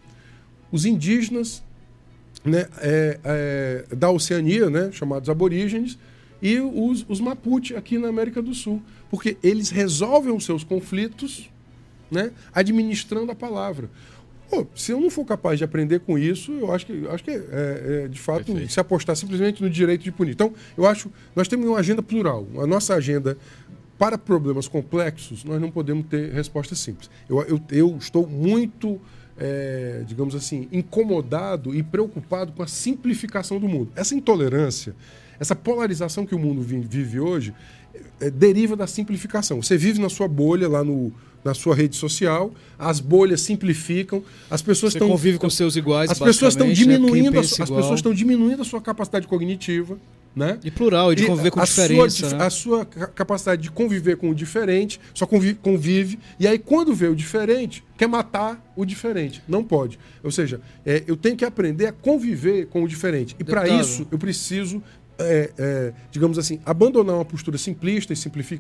Os 0.72 0.86
indígenas 0.86 1.64
né, 2.46 2.68
é, 2.80 3.20
é, 3.24 3.96
da 3.96 4.12
Oceania, 4.12 4.70
né, 4.70 4.92
chamados 4.92 5.30
aborígenes, 5.30 5.98
e 6.40 6.60
os, 6.60 7.04
os 7.10 7.20
Mapuche 7.20 7.76
aqui 7.76 7.98
na 7.98 8.10
América 8.10 8.40
do 8.40 8.54
Sul. 8.54 8.84
Porque 9.10 9.36
eles 9.42 9.72
resolvem 9.72 10.32
os 10.32 10.46
seus 10.46 10.64
conflitos 10.64 11.50
né? 12.12 12.32
administrando 12.54 13.32
a 13.32 13.36
palavra. 13.36 13.90
Pô, 14.50 14.66
se 14.74 14.92
eu 14.94 15.02
não 15.02 15.10
for 15.10 15.26
capaz 15.26 15.58
de 15.58 15.66
aprender 15.66 16.00
com 16.00 16.18
isso, 16.18 16.54
eu 16.54 16.72
acho 16.72 16.86
que, 16.86 17.08
acho 17.10 17.24
que 17.24 17.32
é, 17.32 18.04
é 18.04 18.08
de 18.08 18.20
fato 18.20 18.46
Perfeito. 18.46 18.72
se 18.72 18.80
apostar 18.80 19.16
simplesmente 19.16 19.62
no 19.62 19.70
direito 19.70 20.04
de 20.04 20.12
punir. 20.12 20.32
Então, 20.32 20.54
eu 20.78 20.86
acho 20.86 21.12
nós 21.36 21.48
temos 21.48 21.68
uma 21.68 21.80
agenda 21.80 22.02
plural. 22.02 22.48
A 22.58 22.66
nossa 22.66 22.96
agenda 22.96 23.38
para 23.98 24.18
problemas 24.18 24.68
complexos, 24.68 25.44
nós 25.44 25.60
não 25.60 25.72
podemos 25.72 26.06
ter 26.08 26.32
respostas 26.32 26.80
simples. 26.80 27.10
Eu, 27.28 27.42
eu, 27.44 27.62
eu 27.72 27.98
estou 27.98 28.28
muito, 28.28 29.02
é, 29.38 30.04
digamos 30.06 30.36
assim, 30.36 30.68
incomodado 30.72 31.76
e 31.76 31.82
preocupado 31.82 32.54
com 32.54 32.64
a 32.64 32.68
simplificação 32.68 33.60
do 33.60 33.68
mundo. 33.68 33.92
Essa 33.96 34.16
intolerância, 34.16 34.96
essa 35.40 35.56
polarização 35.56 36.26
que 36.26 36.36
o 36.36 36.40
mundo 36.40 36.62
vive 36.62 37.20
hoje, 37.20 37.54
é, 37.87 37.87
deriva 38.34 38.76
da 38.76 38.88
simplificação. 38.88 39.62
Você 39.62 39.78
vive 39.78 40.00
na 40.00 40.10
sua 40.10 40.28
bolha 40.28 40.68
lá 40.68 40.84
no 40.84 41.12
na 41.48 41.54
sua 41.54 41.74
rede 41.74 41.96
social, 41.96 42.52
as 42.78 43.00
bolhas 43.00 43.42
simplificam, 43.42 44.22
as 44.50 44.62
pessoas 44.62 44.94
estão 44.94 45.08
convive 45.08 45.38
com 45.38 45.50
seus 45.50 45.78
iguais, 45.78 46.12
as 46.12 46.20
pessoas 46.20 46.54
estão 46.54 46.68
né? 46.68 46.74
diminuindo, 46.74 47.32
né? 47.32 47.40
as, 47.40 47.60
as 47.60 47.70
pessoas 47.70 48.00
estão 48.00 48.14
diminuindo 48.14 48.62
a 48.62 48.66
sua 48.66 48.82
capacidade 48.82 49.28
cognitiva, 49.28 49.98
né? 50.36 50.60
E 50.64 50.70
plural, 50.70 51.12
e 51.14 51.16
de 51.16 51.26
conviver 51.26 51.48
e 51.48 51.52
com 51.52 51.60
a 51.60 51.64
diferença. 51.64 52.30
Sua, 52.30 52.38
né? 52.38 52.46
A 52.46 52.50
sua 52.50 52.86
capacidade 52.86 53.62
de 53.62 53.72
conviver 53.72 54.18
com 54.18 54.30
o 54.30 54.36
diferente, 54.36 55.00
só 55.14 55.26
convive, 55.26 55.56
convive, 55.56 56.20
e 56.40 56.46
aí 56.46 56.60
quando 56.60 56.94
vê 56.94 57.08
o 57.08 57.16
diferente, 57.16 57.84
quer 57.98 58.08
matar 58.08 58.62
o 58.76 58.86
diferente. 58.86 59.42
Não 59.48 59.64
pode. 59.64 59.98
Ou 60.24 60.30
seja, 60.30 60.62
é, 60.86 61.04
eu 61.08 61.16
tenho 61.16 61.36
que 61.36 61.46
aprender 61.46 61.88
a 61.88 61.92
conviver 61.92 62.68
com 62.68 62.84
o 62.84 62.88
diferente. 62.88 63.36
E 63.40 63.44
para 63.44 63.68
isso, 63.68 64.06
eu 64.12 64.18
preciso 64.20 64.84
é, 65.20 65.52
é, 65.58 65.94
digamos 66.12 66.38
assim, 66.38 66.60
abandonar 66.66 67.16
uma 67.16 67.26
postura 67.26 67.58
simplista 67.58 68.14
e 68.14 68.16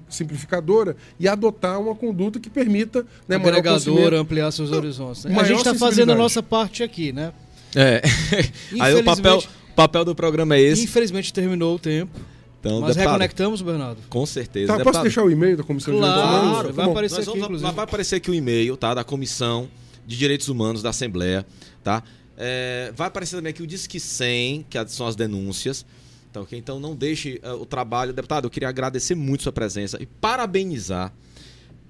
simplificadora 0.10 0.96
e 1.20 1.28
adotar 1.28 1.80
uma 1.80 1.96
conduta 1.96 2.40
que 2.40 2.50
permita 2.50 3.06
né, 3.28 3.36
agregadora, 3.36 4.20
ampliar 4.20 4.52
seus 4.52 4.72
horizontes. 4.72 5.26
Né? 5.26 5.40
A 5.40 5.44
gente 5.44 5.58
está 5.58 5.74
fazendo 5.76 6.12
a 6.12 6.16
nossa 6.16 6.42
parte 6.42 6.84
aqui, 6.84 7.12
né? 7.12 7.32
É. 7.76 8.02
Aí 8.80 8.96
o 8.96 9.04
papel, 9.04 9.44
papel 9.76 10.06
do 10.06 10.16
programa 10.16 10.56
é 10.56 10.62
esse. 10.62 10.84
Infelizmente 10.84 11.32
terminou 11.34 11.76
o 11.76 11.80
tempo. 11.80 12.20
Então, 12.60 12.82
Mas 12.82 12.96
deputado, 12.96 13.12
reconectamos, 13.12 13.62
Bernardo? 13.62 14.02
com 14.10 14.26
certeza. 14.26 14.68
Tá, 14.68 14.74
posso 14.74 14.84
deputado, 14.86 15.04
deixar 15.04 15.24
o 15.24 15.30
e-mail 15.32 15.56
da 15.58 15.64
Comissão 15.64 15.94
de 15.94 16.00
Direitos 16.00 16.22
Claro, 16.24 16.40
Humanos? 16.48 16.76
vai 16.76 16.86
Tá 16.86 16.92
aparecer 16.92 17.22
aqui, 17.22 17.40
vamos- 17.40 17.62
vai 17.62 17.72
aparecer 17.72 18.16
aqui 18.16 18.32
o 18.32 18.34
e-mail, 18.34 18.76
tá? 18.76 18.94
Da 18.96 19.04
Comissão 19.04 19.70
de 20.08 20.18
Direitos 20.18 20.50
Humanos 20.50 20.82
da 20.82 20.90
Assembleia, 20.90 21.46
tá? 21.84 22.02
É, 22.36 22.92
vai 22.96 23.08
aparecer 23.08 23.36
também 23.36 23.52
aqui 23.52 23.62
o 23.62 23.68
Disque 23.68 24.00
100, 24.00 24.66
que 24.70 24.88
são 24.88 25.08
as 25.08 25.16
denúncias. 25.16 25.86
Então, 26.30 26.44
ok? 26.44 26.58
então 26.60 26.80
não 26.80 26.96
deixe 26.96 27.40
eh, 27.42 27.52
o 27.54 27.66
trabalho. 27.66 28.14
Deputado, 28.14 28.46
eu 28.46 28.50
queria 28.50 28.70
agradecer 28.70 29.16
muito 29.16 29.44
sua 29.44 29.52
presença 29.52 29.98
e 30.02 30.06
parabenizar 30.06 31.14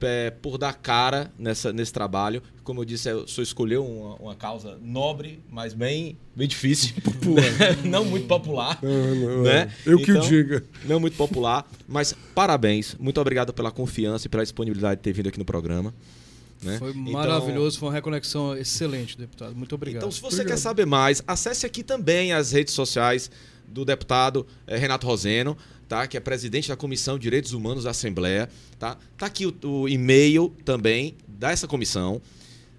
eh, 0.02 0.32
por 0.42 0.58
dar 0.58 0.74
cara 0.74 1.32
nessa, 1.38 1.74
nesse 1.74 1.92
trabalho. 1.92 2.42
Como 2.64 2.82
eu 2.82 2.86
disse, 2.86 3.12
o 3.12 3.28
senhor 3.28 3.44
escolheu 3.44 3.86
uma, 3.86 4.16
uma 4.16 4.36
causa 4.36 4.78
nobre, 4.82 5.40
mas 5.50 5.74
bem, 5.74 6.18
bem 6.36 6.48
difícil. 6.48 6.94
não 7.84 8.06
muito 8.06 8.28
popular. 8.28 8.78
Não, 8.82 9.16
não, 9.16 9.44
Né? 9.44 9.72
Eu 9.86 9.98
que 9.98 10.12
o 10.12 10.18
Então- 10.18 10.28
diga. 10.30 10.64
Não 10.86 11.00
muito 11.00 11.18
popular, 11.18 11.68
mas 11.88 12.14
parabéns. 12.36 12.96
Muito 13.00 13.20
obrigado 13.20 13.52
pela 13.54 13.72
confiança 13.72 14.28
e 14.28 14.30
pela 14.30 14.44
disponibilidade 14.44 14.98
de 14.98 15.04
ter 15.04 15.14
vindo 15.14 15.28
aqui 15.30 15.40
no 15.40 15.46
programa. 15.46 15.94
né? 16.62 16.78
Foi 16.80 16.90
Então- 16.92 17.12
maravilhoso, 17.14 17.78
foi 17.80 17.90
uma 17.90 17.94
reconexão 17.96 18.56
excelente, 18.58 19.16
deputado. 19.18 19.56
Muito 19.56 19.76
obrigado. 19.76 20.02
Então, 20.02 20.12
se 20.12 20.20
você 20.20 20.38
Obrigado. 20.42 20.48
quer 20.56 20.58
saber 20.58 20.86
mais, 20.88 21.24
acesse 21.28 21.66
aqui 21.68 21.84
também 21.84 22.34
as 22.34 22.52
redes 22.52 22.74
sociais 22.74 23.30
do 23.68 23.84
deputado 23.86 24.46
eh, 24.66 24.78
Renato 24.78 25.06
Roseno, 25.06 25.58
tá? 25.88 26.08
Que 26.08 26.18
é 26.18 26.20
presidente 26.20 26.70
da 26.70 26.76
Comissão 26.76 27.18
de 27.18 27.24
Direitos 27.24 27.54
Humanos 27.54 27.84
da 27.84 27.92
Assembleia, 27.92 28.50
tá? 28.80 28.98
Tá 29.18 29.26
aqui 29.26 29.46
o, 29.46 29.56
o 29.68 29.90
e-mail 29.90 30.54
também 30.66 31.16
dessa 31.28 31.68
comissão. 31.68 32.22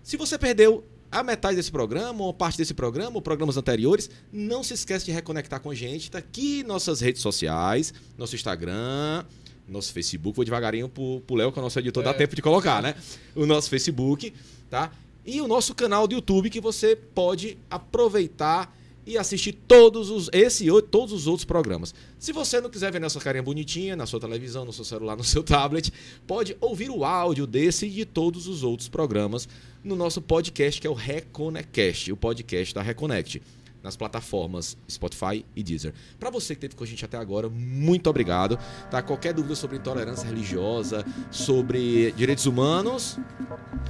Se 0.03 0.17
você 0.17 0.39
perdeu 0.39 0.85
a 1.11 1.23
metade 1.23 1.57
desse 1.57 1.71
programa, 1.71 2.23
ou 2.25 2.35
parte 2.35 2.59
desse 2.59 2.75
programa, 2.75 3.17
ou 3.17 3.23
programas 3.23 3.57
anteriores, 3.57 4.11
não 4.33 4.63
se 4.63 4.75
esqueça 4.75 5.05
de 5.07 5.13
reconectar 5.13 5.61
com 5.61 5.71
a 5.71 5.75
gente. 5.75 6.11
Tá 6.11 6.19
aqui 6.19 6.63
nossas 6.65 7.01
redes 7.01 7.23
sociais, 7.23 7.95
nosso 8.17 8.35
Instagram, 8.35 9.25
nosso 9.67 9.93
Facebook. 9.93 10.37
Vou 10.37 10.45
devagarinho 10.45 10.89
pro, 10.89 11.23
pro 11.27 11.37
Léo, 11.37 11.51
que 11.53 11.59
é 11.59 11.61
o 11.61 11.65
nosso 11.65 11.79
editor, 11.79 12.03
dá 12.03 12.11
É. 12.11 12.15
tempo 12.15 12.35
de 12.37 12.43
colocar, 12.43 12.83
né? 12.83 12.95
O 13.35 13.47
nosso 13.47 13.71
Facebook, 13.71 14.33
tá? 14.69 14.91
E 15.25 15.41
o 15.41 15.49
nosso 15.49 15.75
canal 15.75 16.07
do 16.07 16.15
YouTube, 16.15 16.49
que 16.51 16.61
você 16.61 16.95
pode 16.97 17.59
aproveitar 17.71 18.75
e 19.09 19.17
assistir 19.17 19.53
todos 19.67 20.11
os 20.11 20.29
esse 20.35 20.69
e 20.69 20.83
todos 20.83 21.15
os 21.15 21.27
outros 21.27 21.47
programas. 21.47 21.95
Se 22.19 22.31
você 22.31 22.61
não 22.61 22.69
quiser 22.69 22.93
ver 22.93 23.01
nossa 23.01 23.19
carinha 23.19 23.43
bonitinha 23.43 23.97
na 23.97 24.05
sua 24.05 24.21
televisão, 24.21 24.67
no 24.67 24.73
seu 24.73 24.85
celular, 24.85 25.17
no 25.17 25.25
seu 25.25 25.43
tablet, 25.45 25.91
pode 26.27 26.55
ouvir 26.61 26.91
o 26.91 27.07
áudio 27.07 27.47
desse 27.47 27.87
e 27.87 27.91
de 27.91 28.05
todos 28.05 28.47
os 28.47 28.63
outros 28.63 28.87
programas 28.87 29.49
no 29.83 29.97
nosso 29.97 30.21
podcast 30.21 30.79
que 30.79 30.87
é 30.87 30.91
o 30.91 30.95
Reconecast, 30.95 32.13
o 32.13 32.17
podcast 32.17 32.75
da 32.75 32.83
Reconnect, 32.83 33.41
nas 33.83 33.97
plataformas 33.97 34.77
Spotify 34.91 35.45
e 35.55 35.63
Deezer. 35.63 35.93
Para 36.19 36.31
você 36.31 36.55
que 36.55 36.59
esteve 36.59 36.77
com 36.77 36.85
a 36.85 36.87
gente 36.87 37.05
até 37.05 37.17
agora, 37.17 37.49
muito 37.49 38.09
obrigado. 38.09 38.59
Tá? 38.91 39.03
Qualquer 39.03 39.33
dúvida 39.33 39.55
sobre 39.55 39.77
intolerância 39.77 40.27
religiosa, 40.27 41.05
sobre 41.31 42.13
direitos 42.13 42.47
humanos, 42.47 43.19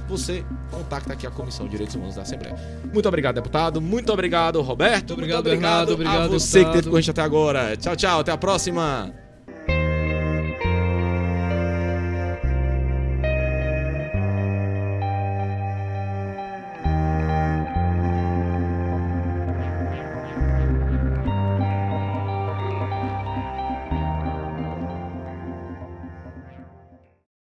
você 0.07 0.43
contacta 0.71 1.13
aqui 1.13 1.25
a 1.25 1.31
Comissão 1.31 1.65
de 1.65 1.71
Direitos 1.71 1.95
Humanos 1.95 2.15
da 2.15 2.21
Assembleia. 2.21 2.55
Muito 2.93 3.07
obrigado, 3.07 3.35
deputado. 3.35 3.81
Muito 3.81 4.11
obrigado, 4.11 4.61
Roberto. 4.61 5.09
Muito 5.09 5.13
obrigado, 5.13 5.43
Bernardo. 5.43 5.93
Obrigado, 5.93 6.23
a 6.23 6.27
você 6.27 6.59
que 6.59 6.65
esteve 6.65 6.65
deputado. 6.65 6.91
com 6.91 6.97
a 6.97 7.01
gente 7.01 7.11
até 7.11 7.21
agora. 7.21 7.77
Tchau, 7.77 7.95
tchau. 7.95 8.19
Até 8.19 8.31
a 8.31 8.37
próxima. 8.37 9.28